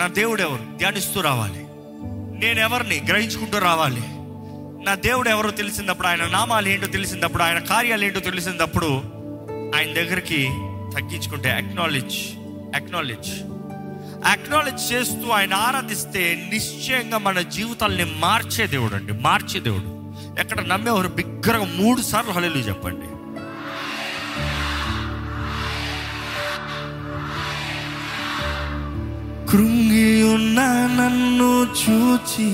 నా 0.00 0.06
దేవుడు 0.06 0.42
ఎవరు 0.42 0.78
ధ్యానిస్తూ 0.78 1.20
రావాలి. 1.20 1.58
నేను 2.40 2.60
ఎవరిని 2.60 3.02
గ్రహించుకుంటూ 3.08 3.58
రావాలి? 3.58 4.02
నా 4.84 4.94
దేవుడు 4.94 5.28
ఎవరో 5.28 5.50
తెలిసినప్పుడు 5.50 6.06
ఆయన 6.08 6.24
నామాలు 6.24 6.68
ఏంటో 6.68 6.86
తెలిసినప్పుడు 6.86 7.42
ఆయన 7.42 7.58
కార్యాలు 7.58 8.04
ఏంటో 8.04 8.20
తెలిసినప్పుడు 8.20 8.86
ఆయన 9.76 9.92
దగ్గరికి 9.92 10.36
తగ్గించుకుంటే 10.96 11.50
అక్నాలెడ్జ్ 11.50 12.16
అక్నాలెడ్జ్ 12.76 13.30
అక్నాలెడ్జ్ 14.26 14.92
చేస్తూ 14.92 15.30
ఆయన 15.30 15.54
ఆరాధిస్తే 15.54 16.48
నిశ్చయంగా 16.50 17.18
మన 17.18 17.40
జీవితాల్ని 17.40 18.04
మార్చే 18.04 18.66
దేవుడు 18.66 18.94
అండి. 18.94 19.12
మార్చే 19.12 19.60
దేవుడు. 19.60 19.96
ఎక్కడ 20.40 20.60
నమ్మేవారు? 20.60 21.08
బిగ్గరగా 21.08 21.64
మూడు 21.64 22.00
సార్లు 22.00 22.30
హలేలు 22.30 22.58
చెప్పండి. 22.58 23.15
కృంగి 29.56 30.22
ఉన్న 30.22 30.60
నన్ను 31.00 31.64
చూచి 31.64 32.52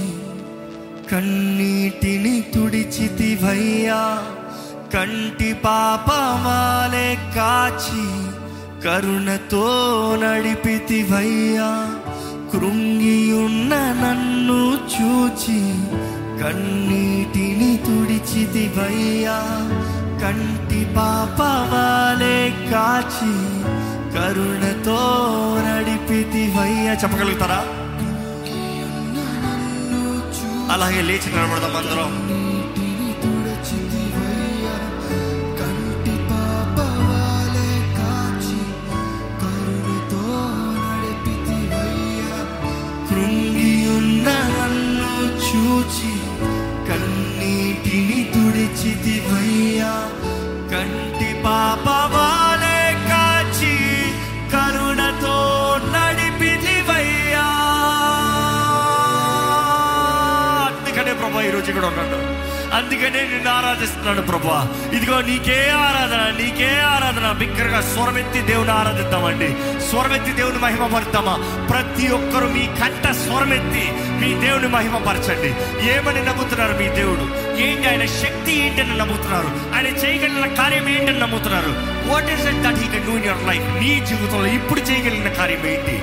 కన్నీటిని 1.12 2.40
తుడిచితివయ్యా. 2.54 4.18
కంటి 4.94 5.52
పాపమాలే 5.52 7.18
కాచి 7.36 8.30
కరుణతో 8.82 9.66
నడిపితివయ్యా. 10.22 11.98
కృంగి 12.52 13.32
ఉన్న 13.32 13.74
నన్ను 13.74 14.74
చూచి 14.74 15.60
కన్నీటిని 16.42 17.76
తుడిచితివయ్యా. 17.76 19.38
కంటి 20.22 20.86
పాపమాలే 20.96 22.68
కాచి 22.72 23.51
కరుణతో 24.14 24.98
నడిపితివయ్యా. 25.66 26.92
చెప్పగలుగుతారా? 26.94 27.66
అలాగే 30.72 31.02
లేచి 31.02 31.32
నిలబడదాం 31.32 31.76
అందరం. 31.76 32.51
నిన్ను 63.32 63.50
ఆరాధిస్తున్నాడు 63.50 64.20
ప్రభా 64.20 64.90
ఇదిగో 64.92 65.20
నీకే 65.20 65.70
ఆరాధన 65.70 66.42
నీకే 66.42 66.80
ఆరాధన. 66.80 67.32
బిగ్గరగా 67.32 67.80
స్వరమెత్తి 67.80 68.40
దేవుని 68.40 68.70
ఆరాధిద్దామండి. 68.70 69.50
స్వరమెత్తి 69.90 70.32
దేవుని 70.32 70.58
మహిమపరుద్దామా? 70.58 71.66
ప్రతి 71.70 72.08
ఒక్కరు 72.08 72.46
మీ 72.46 72.66
కంట 72.66 73.12
స్వరమెత్తి 73.12 73.92
మీ 73.92 74.46
దేవుని 74.46 74.68
మహిమపరచండి. 74.68 75.48
ఏమని 75.92 76.22
నమ్ముతున్నారు 76.24 76.72
మీ 76.72 76.88
దేవుడు? 76.88 77.24
ఏంటి 77.58 77.88
ఆయన 77.88 78.06
శక్తి 78.06 78.52
ఏంటని 78.58 78.98
నమ్ముతున్నారు? 78.98 79.50
ఆయన 79.74 79.86
చేయగలిగిన 79.86 80.54
కార్యం 80.54 80.88
ఏంటని 80.88 81.18
నమ్ముతున్నారు? 81.18 81.72
What 82.12 82.24
is 82.24 82.46
it 82.46 82.62
that 82.62 82.80
he 82.80 82.88
can 82.88 83.06
do 83.06 83.12
in 83.12 83.24
your 83.24 83.46
life 83.48 83.82
నీ 83.82 84.06
జీవితంలో 84.06 84.46
ఇప్పుడు 84.46 84.80
చేయగలిగిన 84.80 85.28
కార్యం 85.32 85.66
ఏంటి? 85.66 85.96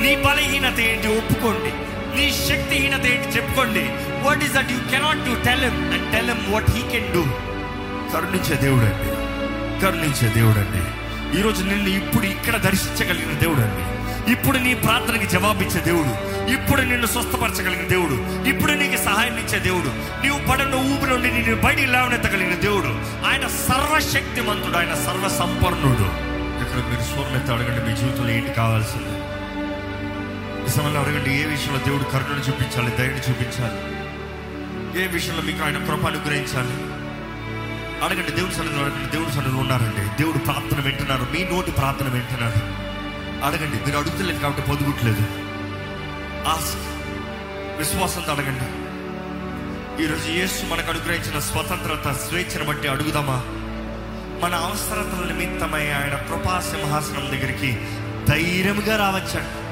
నీ 0.00 0.16
బలహీనత 0.16 0.80
ఏంటి? 0.80 1.08
ఒప్పుకోండి. 1.18 1.72
నీ 2.16 2.26
శక్తిహీనత 2.48 3.06
ఏంటి 3.06 3.28
చెప్పుకోండి. 3.36 3.84
What 4.24 4.44
is 4.44 4.52
that 4.52 4.72
you 4.72 4.78
cannot 4.90 5.18
to 5.18 5.44
tell 5.44 5.60
him 5.60 5.92
and 5.92 6.12
tell 6.12 6.30
him 6.30 6.52
what 6.52 6.70
he 6.70 6.82
can 6.90 7.12
do 7.12 7.22
కరుణించే 8.12 8.56
దేవుడు 8.56 8.84
అండి 8.84 9.10
కరుణించే 9.80 10.28
దేవుడు 10.28 10.58
అండి 10.58 10.84
ఈరోజు 11.38 11.64
నిన్ను 11.64 11.88
ఇప్పుడు 11.88 12.26
ఇక్కడ 12.26 12.56
దర్శించగలిగిన 12.56 13.38
దేవుడు 13.38 13.60
అండి 13.60 13.94
ఇప్పుడు 14.32 14.58
నీ 14.58 14.74
ప్రార్థనకి 14.74 15.26
జవాబిచ్చే 15.26 15.80
దేవుడు. 15.80 16.12
ఇప్పుడు 16.52 16.80
నిన్ను 16.80 17.06
స్వస్థపరచగలిగిన 17.06 17.88
దేవుడు. 17.88 18.48
ఇప్పుడు 18.48 18.72
నీకు 18.72 18.96
సహాయం 18.96 19.38
ఇచ్చే 19.38 19.58
దేవుడు. 19.58 19.88
నీవు 20.24 20.38
పడిన 20.50 20.74
ఊపి 20.74 21.06
నుండి 21.06 21.30
నిన్ను 21.30 21.56
బయటికి 21.56 21.86
లేవనెత్తగలిగిన 21.86 22.54
దేవుడు. 22.54 22.88
ఆయన 23.26 23.48
సర్వశక్తిమంతుడు. 23.48 24.76
ఆయన 24.78 24.94
సర్వసంపన్నుడు. 24.94 26.08
ఇక్కడ 26.62 26.80
మీరు 26.90 27.02
స్వర్ణెత్తి 27.02 27.52
అడగండి. 27.52 27.90
మీ 27.90 27.96
జీవితంలో 27.96 28.30
ఏంటి 28.30 28.52
కావాల్సింది? 28.52 29.13
సమయంలో 30.74 31.00
అడగండి 31.00 31.30
ఏ 31.30 31.44
విషయంలో 31.44 31.80
దేవుడు 31.84 32.02
కరుణను 32.02 32.40
చూపించాలి 32.40 32.96
దయని 32.96 33.20
చూపించాలి? 33.30 33.78
ఏ 35.02 35.06
విషయంలో 35.06 35.42
మీకు 35.42 35.64
ఆయన 35.64 35.86
కృప 35.86 36.06
అనుగ్రహించాలి? 36.06 36.94
అడగండి 38.04 38.30
దేవుడు 38.30 38.52
సన్నిధిలో 38.52 38.84
అడగండి 38.84 39.10
దేవుడు 39.10 39.30
సన్నిధిలో 39.30 39.58
ఉన్నారండి. 39.58 40.22
దేవుడు 40.22 40.38
ప్రార్థన 40.38 40.80
వింటున్నారు 40.80 41.26
మీ 41.32 41.44
నోటి 41.44 41.70
ప్రార్థన 41.70 42.08
వింటున్నారు. 42.08 42.84
అడగండి 43.44 43.86
మీరు 43.86 43.98
అడుగుతలేదు 43.98 44.38
కాబట్టి 44.38 44.62
పొదుగుట్లేదు. 44.62 45.20
ఆస్క్ 46.48 46.80
విశ్వాసంతో 47.78 48.32
అడగండి. 48.32 48.84
ఈరోజు 50.02 50.30
యేసు 50.30 50.66
మనకు 50.66 50.90
అనుగ్రహించిన 50.90 51.38
స్వతంత్రత 51.38 52.16
స్వేచ్ఛను 52.16 52.64
బట్టి 52.64 52.88
అడుగుదామా? 52.88 53.42
మన 54.42 54.54
అవసరతల 54.54 55.32
నిమిత్తమై 55.32 55.90
ఆయన 55.90 56.14
కృపా 56.14 56.60
సింహాసనం 56.60 57.26
దగ్గరికి 57.26 57.78
ధైర్యంగా 58.28 58.96
రావచ్చండి. 58.96 59.63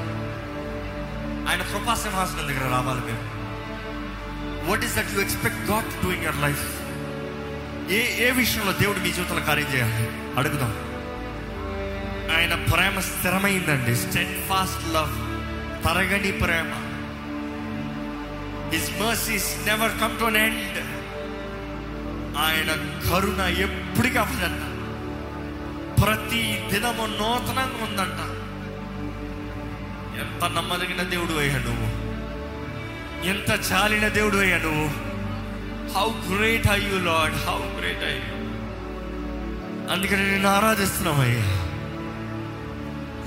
ఆయన 1.49 1.61
కృపాసింహాసనం 1.61 2.47
దగ్గర 2.47 2.71
రావాలి 2.71 3.01
మేము. 3.05 3.43
What 4.69 4.83
is 4.85 4.95
that 4.95 5.13
you 5.15 5.19
expect 5.19 5.59
God 5.59 5.85
to 5.85 6.05
do 6.05 6.11
in 6.11 6.23
your 6.23 6.35
life 6.35 6.83
ఏ 7.91 8.27
ఏ 8.27 8.31
విషయంలో 8.31 8.71
దేవుడు 8.71 8.99
మీ 8.99 9.11
జీవితంలో 9.11 9.41
కార్యం 9.41 9.67
చేయాలి? 9.75 10.07
అడుగుదాం. 10.37 10.93
ఆయన 12.37 12.55
ప్రేమ 12.55 12.99
స్థిరమైందండి. 12.99 13.95
స్టెడ్ 13.95 14.47
ఫాస్ట్ 14.47 14.93
లవ్ 14.93 15.33
తరగని 15.85 16.31
ప్రేమ. 16.31 16.89
His 18.73 19.01
mercies 19.01 19.67
never 19.67 19.91
come 19.91 20.19
to 20.19 20.37
end 20.37 20.77
ఆయన 22.37 22.99
కరుణ 23.09 23.41
ఎప్పటికీ 23.41 24.17
అవ్వదంట. 24.17 24.63
ప్రతి 26.03 26.67
దినము 26.71 27.05
నూతనంగా 27.05 27.83
ఉందంట. 27.83 28.32
ఎంత 30.19 30.45
నమ్మదగిన 30.45 31.03
దేవుడు 31.03 31.33
అయ్యా 31.33 31.57
నువ్వు? 31.57 31.87
ఎంత 33.29 33.71
చాలిన 33.71 34.07
దేవుడు 34.07 34.37
అయ్యా 34.37 34.57
నువ్వు? 34.57 34.87
How 35.93 36.37
great 36.37 36.67
I 36.67 36.81
you 36.81 36.97
Lord 36.99 37.33
how 37.33 37.79
great 37.79 38.03
I 38.03 38.15
you 38.15 38.43
అందుకని 39.91 40.31
నేను 40.31 40.47
ఆరాధిస్తున్నామయ్యా 40.47 41.45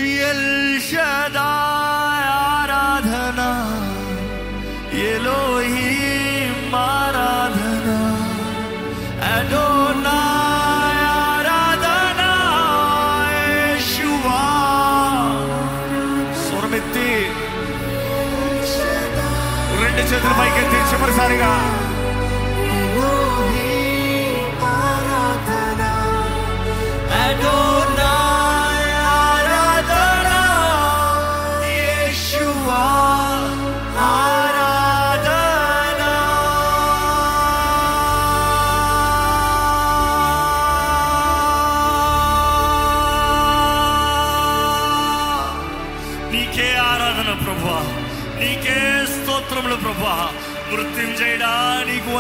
ఎల్ 0.05 0.81
షదాయ్ 0.81 2.27
ఆరాధన. 2.29 3.40
ఎలో 4.96 5.46
Vargas. 21.27 21.76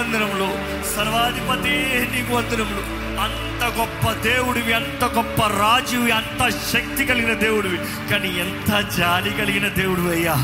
వందనములు. 0.06 0.48
సర్వాధిపతి 0.96 1.70
నీకు 2.16 2.34
వందనములు. 2.34 3.06
అంత 3.20 3.78
గొప్ప 3.78 4.12
దేవుడివి 4.12 4.72
అంత 4.72 5.04
గొప్ప 5.04 5.42
రాజువి 5.42 6.10
అంత 6.10 6.48
శక్తి 6.48 7.06
కలిగిన 7.06 7.32
దేవుడివి. 7.32 7.76
కానీ 8.10 8.40
ఎంత 8.40 8.88
జాలి 8.96 9.30
కలిగిన 9.30 9.68
దేవుడివి 9.68 10.10
అయ్యా. 10.10 10.34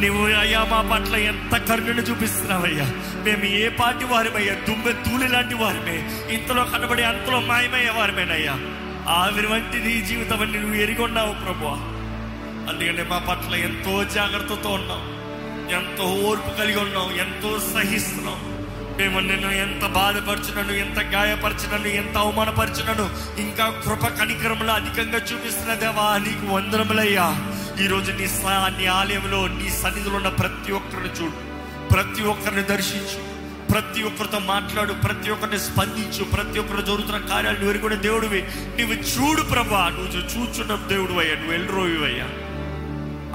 నువ్వు 0.00 0.26
అయ్యా 0.26 0.64
మా 0.64 0.80
పట్ల 0.80 1.16
ఎంత 1.16 1.56
కరుణను 1.56 2.00
చూపిస్తున్నావయ్యా. 2.00 2.84
మేము 3.24 3.44
ఏ 3.44 3.68
పాటి 3.68 4.04
వారిమయ్యా? 4.04 4.54
దుమ్మె 4.54 4.92
తూలి 4.92 5.28
లాంటి 5.28 5.54
వారిమే. 5.54 6.10
ఇంతలో 6.34 6.64
కనబడి 6.64 7.02
అంతలో 7.02 7.40
మాయమయ్యే 7.40 7.90
వారిమేనయ్యా. 7.90 8.52
ఆవిరి 9.08 9.46
వంటి 9.46 9.78
నీ 9.78 10.00
జీవితం 10.00 10.42
అని 10.42 10.58
నువ్వు 10.58 10.74
ఎరిగొన్నావు 10.74 11.32
ప్రభు 11.32 11.66
అందుకని 12.68 13.10
మా 13.10 13.18
పట్ల 13.18 13.54
ఎంతో 13.54 14.04
జాగ్రత్తతో 14.04 14.70
ఉన్నాం 14.70 15.18
ఎంతో 15.74 16.04
ఓర్పు 16.28 16.50
కలిగి 16.50 16.80
ఉన్నాం 16.80 17.10
ఎంతో 17.20 17.58
సహిస్తున్నాం 17.58 18.57
మేము 18.98 19.20
నిన్ను 19.20 19.50
ఎంత 19.50 19.86
బాధపరచునను 19.86 20.72
ఎంత 20.72 21.00
గాయపరచునను 21.00 21.86
ఎంత 21.86 22.16
అవమానపరచునను 22.16 23.10
ఇంకా 23.40 23.82
కృప 23.86 24.06
కనికరములు 24.06 24.70
అధికంగా 24.70 25.18
చూపిస్తున్న 25.18 25.74
దేవా 25.74 26.18
నీకు 26.18 26.54
వందనములయ్యా. 26.54 27.36
ఈరోజు 27.84 28.12
నీ 28.12 28.26
స- 28.26 28.78
నీ 28.78 28.86
ఆలయంలో 28.86 29.48
నీ 29.48 29.70
సన్నిధిలో 29.70 30.16
ఉన్న 30.16 30.28
ప్రతి 30.28 30.72
ఒక్కరిని 30.72 31.08
చూడు. 31.08 31.32
ప్రతి 31.88 32.22
ఒక్కరిని 32.22 32.62
దర్శించు. 32.62 33.38
ప్రతి 33.72 34.02
ఒక్కరితో 34.02 34.38
మాట్లాడు. 34.38 34.92
ప్రతి 34.92 35.30
ఒక్కరిని 35.30 35.58
స్పందించు. 35.58 36.24
ప్రతి 36.24 36.58
ఒక్కరు 36.58 36.80
జరుగుతున్న 36.80 37.18
కార్యాలు 37.18 37.58
నువ్వు 37.58 37.78
కూడా 37.78 37.94
దేవుడివి. 37.94 38.42
నువ్వు 38.80 38.94
చూడు 38.94 39.42
ప్రభా. 39.42 39.88
నువ్వు 39.88 40.06
చూచున్న 40.06 40.74
దేవుడు 40.74 41.12
అయ్యా 41.12 41.34
నువ్వు 41.34 41.54
ఎల్రోవి 41.54 42.04
అయ్యా 42.04 42.24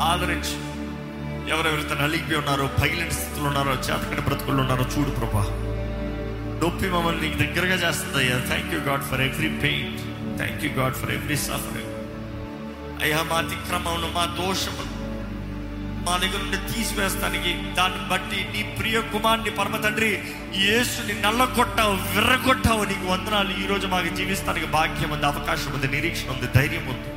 ఆదరించు. 0.05 0.72
ఎవరెవరైతే 1.49 1.95
నలిగిపోయి 1.95 2.37
ఉన్నారో 2.37 2.67
పగిలిన 2.67 3.09
స్థితిలో 3.09 3.45
ఉన్నారో 3.45 3.71
చేతకటి 3.71 4.21
బ్రతుకుల్లో 4.21 4.61
ఉన్నారో 4.63 4.85
చూడు 4.85 5.09
ప్రభా. 5.09 5.43
నొప్పి 6.63 6.87
మమ్మల్ని 6.87 7.21
నీకు 7.21 7.37
దగ్గరగా 7.37 7.89
చేస్తుంది 7.89 8.17
అయ్యా. 8.17 8.47
Thank 8.47 8.73
you 8.73 8.79
God 8.79 9.03
for 9.03 9.21
every 9.21 9.49
pain 9.49 9.99
thank 10.37 10.63
you 10.65 10.71
God 10.71 10.93
for 10.93 11.11
every 11.11 11.37
suffering 11.37 11.91
అయ్యా 13.03 13.23
మా 13.23 13.35
అతిక్రమమును 13.35 14.07
మా 14.15 14.25
దోషమును 14.25 15.03
మా 16.05 16.17
దగ్గర 16.17 16.37
నుండి 16.37 16.73
తీసివేస్తానికి 16.73 17.73
దాన్ని 17.73 18.09
బట్టి 18.09 18.47
నీ 18.53 18.75
ప్రియ 18.79 19.01
కుమార్ని 19.01 19.49
పరమ 19.49 19.75
తండ్రి 19.75 20.23
యేసుని 20.55 21.21
నల్లగొట్టావు 21.21 21.91
విర్రగొట్టావు. 21.91 22.83
నీకు 22.83 23.05
వందనాలు. 23.05 23.63
ఈరోజు 23.63 23.87
మాకు 23.87 24.15
జీవిస్తానికి 24.15 24.65
భాగ్యం 24.65 25.09
ఉంది 25.09 25.25
అవకాశం 25.25 25.71
ఉంది 25.71 25.87
నిరీక్షణ 25.87 26.29
ఉంది 26.31 26.47
ధైర్యం 26.55 26.85
ఉంది. 26.87 27.09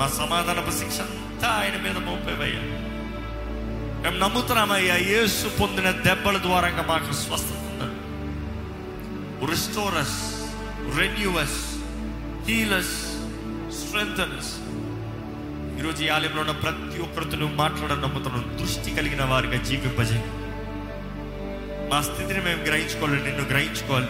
మా 0.00 0.08
సమాధానపు 0.08 0.70
శిక్ష 0.70 0.98
అంతా 1.36 1.48
ఆయన 1.48 1.76
మీద 1.82 1.96
మోపేవయ్యా. 1.96 2.60
మేము 4.02 4.18
నమ్ముతున్నామయ్యా 4.18 4.94
యేసు 4.96 5.46
పొందిన 5.60 5.90
దెబ్బల 5.90 6.38
ద్వారంగా 6.38 6.82
మాకు 6.82 7.12
స్వస్థత 7.12 7.58
ఉందని 7.72 7.96
రిస్టోరస్ 9.50 10.16
రెన్యూవస్ 10.98 11.58
హీలస్ 12.48 12.96
స్ట్రెంగ్స్ 13.76 14.52
ఈరోజు 15.78 16.02
ఈ 16.02 16.08
ఆలయంలో 16.08 16.40
ఉన్న 16.40 16.50
ప్రతి 16.50 17.02
ఒక్కరితో 17.02 17.36
నువ్వు 17.36 17.56
మాట్లాడడం 17.56 18.02
నమ్ముతున్నాను 18.02 18.56
దృష్టి 18.56 18.90
కలిగిన 18.90 19.24
వారిగా 19.24 19.62
జీవింపజే 19.62 20.20
మా 21.92 22.00
స్థితిని 22.02 22.40
మేము 22.44 22.62
గ్రహించుకోవాలి 22.62 23.22
నిన్ను 23.22 23.44
గ్రహించుకోవాలి. 23.44 24.08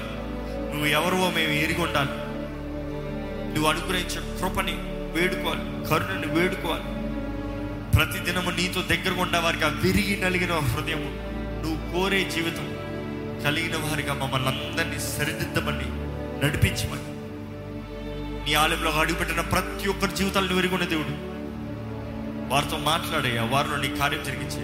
నువ్వు 0.71 0.87
ఎవరివో 0.87 1.31
మేము 1.31 1.53
ఎరిగి 1.53 1.81
ఉండాలి. 1.81 2.15
నువ్వు 3.55 3.71
అనుగ్రహించిన 3.71 4.21
కృపని 4.41 4.77
వేడుకోవాలి 5.17 5.65
కరుణని 5.91 6.41
వేడుకోవాలి. 6.41 6.96
ప్రతి 7.97 8.19
దినము 8.19 8.51
నీతో 8.51 8.83
దగ్గరగా 8.83 9.23
ఉండే 9.23 9.39
వారికి 9.39 9.65
ఆ 9.65 9.69
విరిగి 9.69 10.17
నలిగిన 10.17 10.53
హృదయము 10.53 11.11
నువ్వు 11.63 11.93
కోరే 11.93 12.25
జీవితం 12.25 12.67
కలిగిన 13.45 13.77
వారిగా 13.77 14.15
మమ్మల్ని 14.15 14.49
అందరినీ 14.49 14.99
సరిదిద్దమని 15.01 15.89
నడిపించమని. 16.43 17.07
నీ 18.45 18.55
ఆలయంలో 18.55 18.91
అడుగుపెట్టిన 18.91 19.41
ప్రతి 19.41 19.89
ఒక్కరి 19.89 20.17
జీవితాలను 20.17 20.55
విరిగిన 20.55 20.85
దేవుడు. 20.85 21.15
వారితో 22.53 22.77
మాట్లాడయ్యా 22.77 23.45
వారిలో 23.45 23.77
నీ 23.77 23.89
కార్యం 23.89 24.25
జరిగించే. 24.25 24.63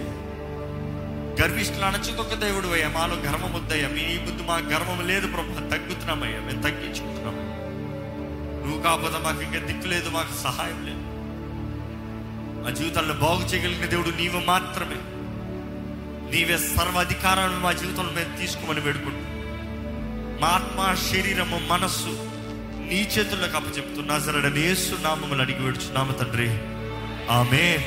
గర్విష్ఠులు 1.41 1.85
అణచుకొక 1.85 2.33
దేవుడు 2.33 2.67
అయ్యా 2.67 2.89
మాలో 2.89 3.15
గర్వం 3.15 3.53
వద్దయ్యా 3.53 3.87
మీ 3.87 4.03
ముందు 4.17 4.43
మా 4.43 4.57
గర్వం 4.57 5.07
లేదు 5.07 5.27
ప్రభు 5.27 5.69
తగ్గుతున్నామయ్యా 5.69 6.39
మేము 6.39 6.61
తగ్గించుకుంటున్నాం 6.61 7.35
నువ్వు 8.63 8.81
కాకపోతే 8.81 9.17
మాకు 9.23 9.41
ఇంకా 9.41 9.59
దిక్కు 9.59 9.87
లేదు 9.87 10.09
మాకు 10.09 10.43
సహాయం 10.43 10.85
లేదు. 10.85 11.02
మా 12.63 12.69
జీవితాలను 12.69 13.13
బాగు 13.13 13.45
చేయగలిగిన 13.45 13.85
దేవుడు 13.85 14.09
నీవు 14.09 14.39
మాత్రమే. 14.39 14.95
నీవే 16.31 16.57
సర్వాధికారాలను 16.57 17.59
మా 17.59 17.71
జీవితంలో 17.71 18.11
మేము 18.11 18.37
తీసుకోమని 18.37 18.79
వేడుకుంటున్నాం. 18.79 20.39
మా 20.41 20.47
ఆత్మ 20.47 20.95
శరీరము 21.11 21.61
మనస్సు 21.67 22.07
నీ 22.89 23.09
చేతుల్లోకి 23.17 23.55
అప్పచెప్తూ 23.55 24.01
నజరడని 24.01 24.61
యేసు 24.61 24.95
నామములు 25.01 25.41
అడిగి 25.41 25.63
వేడుచున్నాము 25.63 26.11
తండ్రి. 26.11 26.49
ఆమె 27.31 27.77